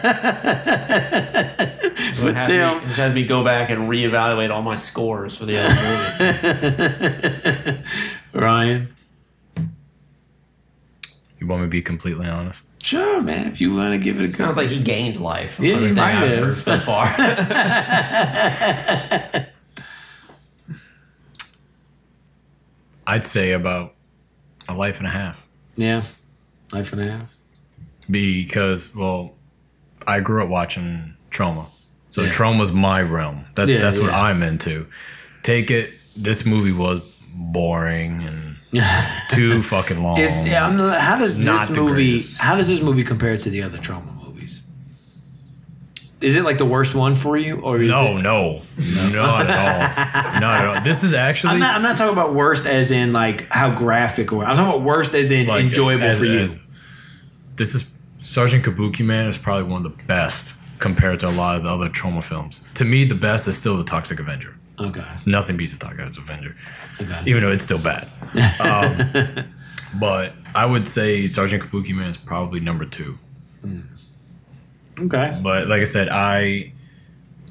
[2.18, 5.46] But It had, Tim- me, had me go back and reevaluate all my scores for
[5.46, 5.76] the other
[7.68, 7.80] movies.
[8.34, 8.95] Ryan?
[11.46, 12.66] You want me to be completely honest?
[12.82, 13.46] Sure, man.
[13.46, 15.54] If you want to give it a Sounds like he gained life.
[15.54, 17.06] From Yeah, he everything might I've heard so far.
[23.08, 23.94] I'd say about
[24.68, 25.48] a life and a half.
[25.76, 26.02] Yeah.
[26.72, 27.36] Life and a half.
[28.10, 29.36] Because, well,
[30.08, 31.68] I grew up watching Troma.
[32.10, 32.32] So Yeah.
[32.32, 33.46] Troma's my realm.
[33.54, 34.12] That, Yeah, that's what.
[34.12, 34.88] I'm into.
[35.44, 37.02] Take it, this movie was
[37.36, 38.55] boring and
[39.30, 40.20] too fucking long.
[40.20, 42.38] Is, yeah, I'm not- how does Not this the movie greatest.
[42.38, 44.64] how does this movie compare to the other Troma movies?
[46.22, 48.62] Is it like the worst one for you or is No, it, no,
[49.14, 50.40] not at all.
[50.42, 50.84] Not at all.
[50.84, 54.32] This is actually I'm not I'm not talking about worst as in like how graphic
[54.32, 56.40] or I'm talking about worst as in like, enjoyable as- for you.
[56.40, 56.58] as-
[57.58, 61.58] this is Sergeant Kabuki Man is probably one of the best compared to a lot
[61.58, 62.62] of the other Troma films.
[62.76, 64.56] To me, the best is still the Toxic Avenger.
[64.80, 65.06] Okay.
[65.26, 66.56] Nothing beats the Toxic Avenger,
[67.00, 67.22] Okay.
[67.26, 68.10] even though it's still bad.
[68.60, 69.46] Um,
[70.00, 73.18] but I would say Sergeant Kabuki Man is probably number two.
[75.00, 75.40] Okay.
[75.42, 76.72] But like I said, I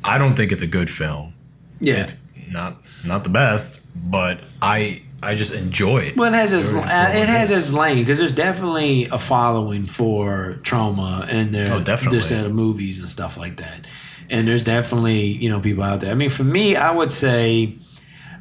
[0.03, 1.35] I don't think it's a good film.
[1.81, 2.03] Yeah.
[2.05, 2.14] It's
[2.51, 6.16] not not the best, but I I just enjoy it.
[6.16, 10.59] Well, it has its uh, it has its lane because there's definitely a following for
[10.62, 12.18] Troma and their Oh, definitely.
[12.18, 13.87] this set of movies and stuff like that.
[14.31, 16.11] And there's definitely you know people out there.
[16.11, 17.77] I mean, for me, I would say,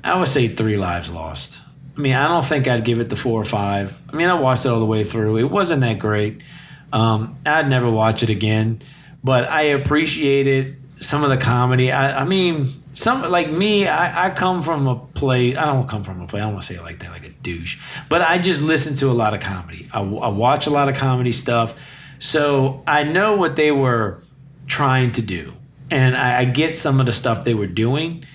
[0.04, 1.60] I would say Three Lives Lost.
[1.98, 3.98] I mean, I don't think I'd give it the four or five.
[4.10, 5.38] I mean, I watched it all the way through.
[5.38, 6.42] It wasn't that great.
[6.92, 8.82] Um, I'd never watch it again,
[9.24, 11.92] but I appreciated some of the comedy.
[11.92, 15.58] I, I mean, some like me, I, I come from a place.
[15.58, 16.42] I don't come from a place.
[16.42, 17.80] I don't want to say it like that, like a douche.
[18.10, 19.90] But I just listen to a lot of comedy.
[19.92, 21.78] I, I watch a lot of comedy stuff,
[22.20, 24.22] so I know what they were
[24.68, 25.54] trying to do,
[25.90, 28.26] and I, I get some of the stuff they were doing.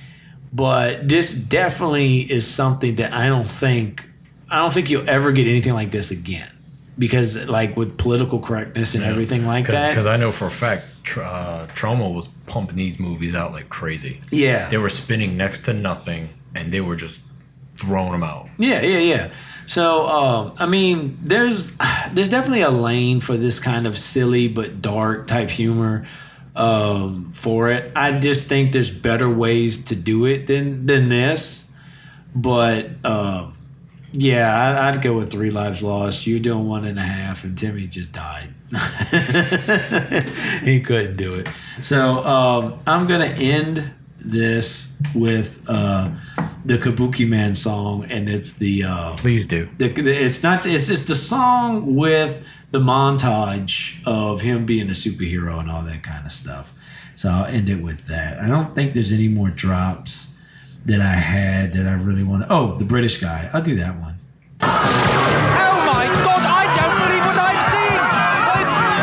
[0.53, 4.09] But this definitely is something that I don't think
[4.51, 6.51] I don't think you'll ever get anything like this again.
[6.99, 9.91] Because like with political correctness and everything like that.
[9.91, 10.85] Because I know for a fact,
[11.17, 14.21] uh, Troma was pumping these movies out like crazy.
[14.31, 14.69] Yeah.
[14.69, 17.21] They were spinning next to nothing, and they were just
[17.77, 18.49] throwing them out.
[18.59, 19.31] Yeah, yeah, yeah.
[19.67, 21.77] So, um, I mean, there's
[22.13, 26.07] there's definitely a lane for this kind of silly but dark type humor
[26.57, 27.93] um, for it.
[27.95, 31.65] I just think there's better ways to do it than than this.
[32.35, 33.57] But um,
[34.21, 36.27] yeah, I, I'd go with Three Lives Lost.
[36.27, 38.53] You're doing one and a half, and Timmy just died.
[40.65, 41.49] he couldn't do it.
[41.81, 46.11] So um, I'm gonna end this with uh,
[46.65, 49.69] the Kabuki Man song, and it's the uh, Please do.
[49.79, 55.61] the, it's not it's just the song with the montage of him being a superhero
[55.61, 56.75] and all that kind of stuff.
[57.15, 58.41] So I'll end it with that.
[58.41, 60.29] I don't think there's any more drops
[60.89, 62.49] that I had that I really want.
[62.49, 63.51] Oh, the British guy.
[63.53, 64.17] I'll do that one.
[64.65, 68.05] Oh my god, I don't believe what I'm seeing!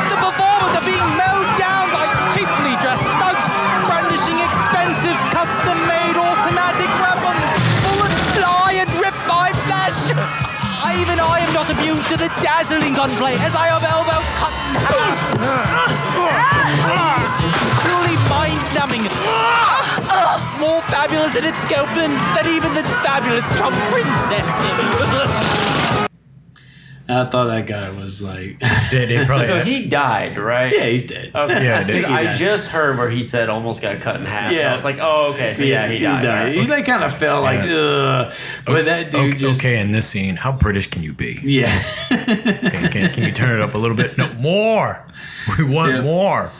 [0.09, 3.45] The performers are being mowed down by cheaply dressed thugs
[3.85, 7.53] brandishing expensive custom-made automatic weapons.
[7.85, 10.09] Bullets fly and rip my flesh!
[10.81, 14.57] I, even I am not immune to the dazzling gunplay as I have elbows cut
[14.73, 14.81] in
[16.89, 17.29] half.
[17.85, 19.05] Truly mind-numbing.
[21.05, 24.41] More fabulous in its scope than, than even the fabulous Trump princess.
[27.07, 28.59] I thought that guy was like.
[28.91, 30.73] They, they probably so he died, right?
[30.73, 31.31] Yeah, he's dead.
[31.35, 31.63] Okay.
[31.63, 34.51] Yeah, they- he I just heard where he said almost got cut in half.
[34.51, 34.61] Yeah.
[34.61, 34.69] Yeah.
[34.71, 35.53] I was like, oh, okay.
[35.53, 36.25] So yeah, he died.
[36.25, 36.55] right?
[36.55, 38.33] He like kind of felt like, ugh.
[38.65, 39.59] But that dude okay, just.
[39.59, 41.39] okay, in this scene, how British can you be?
[41.43, 41.83] Yeah.
[42.09, 44.17] Can, can, can you turn it up a little bit?
[44.17, 45.05] No, more.
[45.59, 46.01] We want Yeah.
[46.01, 46.51] more.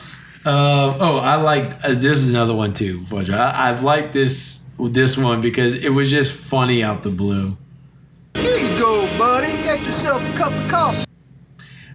[0.46, 3.04] Uh, oh, I like uh, this is another one too.
[3.06, 3.30] Fudge.
[3.30, 7.56] I, I've liked this this one because it was just funny out the blue.
[8.34, 9.48] Here you go, buddy.
[9.64, 11.04] Get yourself a cup of coffee.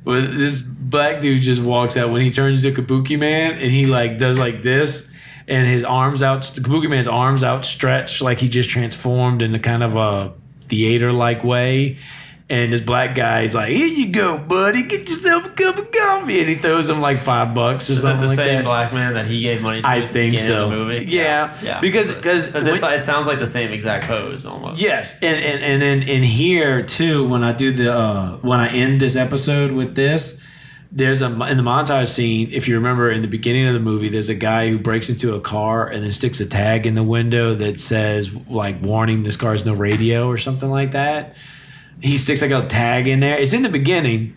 [0.04, 3.86] Well, this black dude just walks out when he turns to Kabuki Man and he
[3.86, 5.10] like does like this
[5.47, 9.60] and his arms out the Kabuki Man's arms outstretched like he just transformed in a
[9.60, 10.34] kind of a
[10.68, 11.99] theater like way.
[12.52, 14.84] And this black guy's like, "Here you go, buddy.
[14.84, 18.02] Get yourself a cup of coffee." And he throws him like five bucks or Is
[18.04, 18.66] that something the like same that.
[18.66, 20.66] black man that he gave money to I at the think beginning so.
[20.66, 21.06] of the movie?
[21.08, 21.56] Yeah.
[21.64, 21.80] yeah.
[21.80, 24.82] Because- 'cause because when- it sounds like the same exact pose almost.
[24.82, 28.68] Yes, and and and in, in here too, when I do the uh, when I
[28.68, 30.38] end this episode with this,
[30.91, 32.49] there's a in the montage scene.
[32.52, 35.36] If you remember in the beginning of the movie, there's a guy who breaks into
[35.36, 39.38] a car and then sticks a tag in the window that says like "warning: this
[39.38, 41.34] car has no radio" or something like that.
[42.02, 43.38] He sticks like a tag in there.
[43.38, 44.36] It's in the beginning.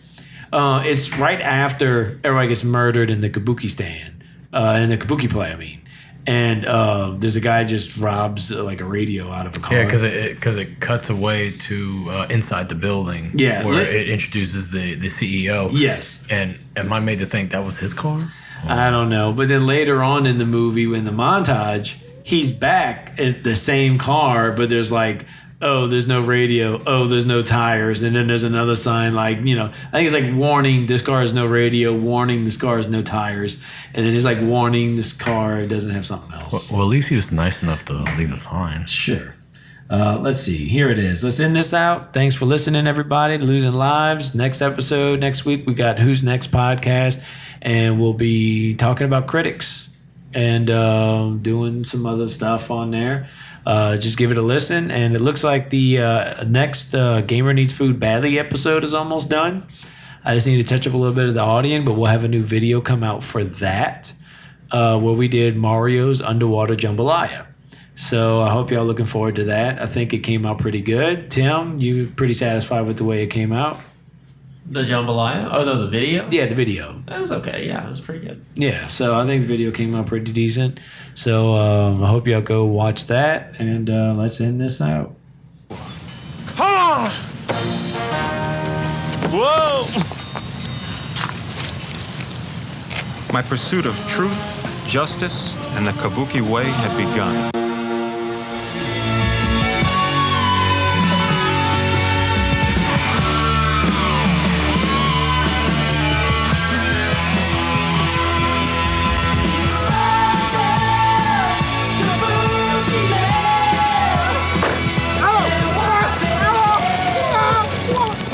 [0.53, 5.29] Uh, it's right after everybody gets murdered in the kabuki stand, uh, in the kabuki
[5.29, 5.51] play.
[5.51, 5.81] I mean.
[6.27, 9.77] And uh, there's a guy just robs uh, like a radio out of a car.
[9.77, 13.31] Yeah, because it because it, cuts away to uh, inside the building.
[13.35, 15.69] Yeah, where li- it introduces the the CEO.
[15.71, 16.25] Yes.
[16.27, 18.31] and am I made to think that was his car?
[18.67, 19.31] I don't know.
[19.33, 23.97] But then later on in the movie, in the montage, he's back at the same
[23.97, 25.25] car, but there's like,
[25.61, 26.81] oh, there's no radio.
[26.85, 28.03] Oh, there's no tires.
[28.03, 31.21] And then there's another sign like, you know, I think it's like warning, this car
[31.21, 31.95] has no radio.
[31.95, 33.57] Warning, this car has no tires.
[33.93, 36.51] And then it's like warning, this car doesn't have something else.
[36.51, 38.85] Well, well, at least he was nice enough to leave a sign.
[38.85, 39.35] Sure.
[39.89, 40.67] Uh, let's see.
[40.67, 41.23] Here it is.
[41.23, 42.11] Let's end this out.
[42.11, 43.37] Thanks for listening, everybody.
[43.37, 44.33] Losing Lives.
[44.33, 47.23] Next episode next week, we got Who's Next podcast,
[47.61, 49.89] and we'll be talking about critics
[50.33, 53.29] and uh, doing some other stuff on there.
[53.65, 54.91] Uh, just give it a listen.
[54.91, 59.29] And it looks like the uh, next uh, Gamer Needs Food Badly episode is almost
[59.29, 59.65] done.
[60.23, 62.23] I just need to touch up a little bit of the audio, but we'll have
[62.23, 64.13] a new video come out for that
[64.71, 67.45] uh, where we did Mario's Underwater Jambalaya.
[67.95, 69.81] So I hope y'all looking forward to that.
[69.81, 71.31] I think it came out pretty good.
[71.31, 73.79] Tim, you pretty satisfied with the way it came out?
[74.67, 75.49] The jambalaya?
[75.51, 76.27] Oh no, the video.
[76.31, 77.03] Yeah, the video.
[77.05, 77.67] That was okay.
[77.67, 78.43] Yeah, it was pretty good.
[78.55, 80.79] Yeah, so I think the video came out pretty decent.
[81.13, 85.15] So um, I hope y'all go watch that, and uh, let's end this out.
[86.57, 87.11] Hold on!
[89.31, 89.85] Whoa!
[93.31, 97.51] My pursuit of truth, justice, and the Kabuki way had begun.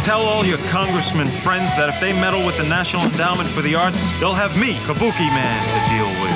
[0.04, 3.76] Tell all your congressmen friends that if they meddle with the National Endowment for the
[3.76, 6.34] Arts, they'll have me, Kabuki Man, to deal with.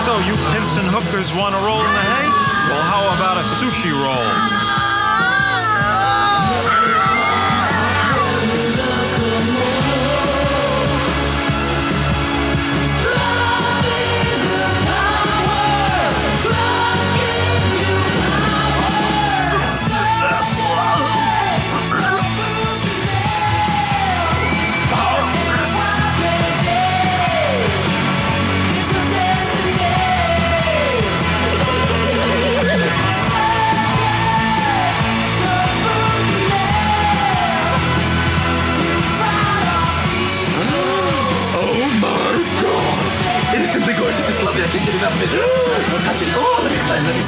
[0.00, 2.45] So you pimps and hookers want to roll in the hay?
[2.68, 4.65] Well, how about a sushi roll?
[43.66, 44.28] Is simply gorgeous.
[44.30, 44.62] It's lovely.
[44.62, 45.30] I can't get enough of it.
[45.90, 46.28] Don't touch it.
[46.34, 47.00] Oh, let me play.
[47.02, 47.22] Let me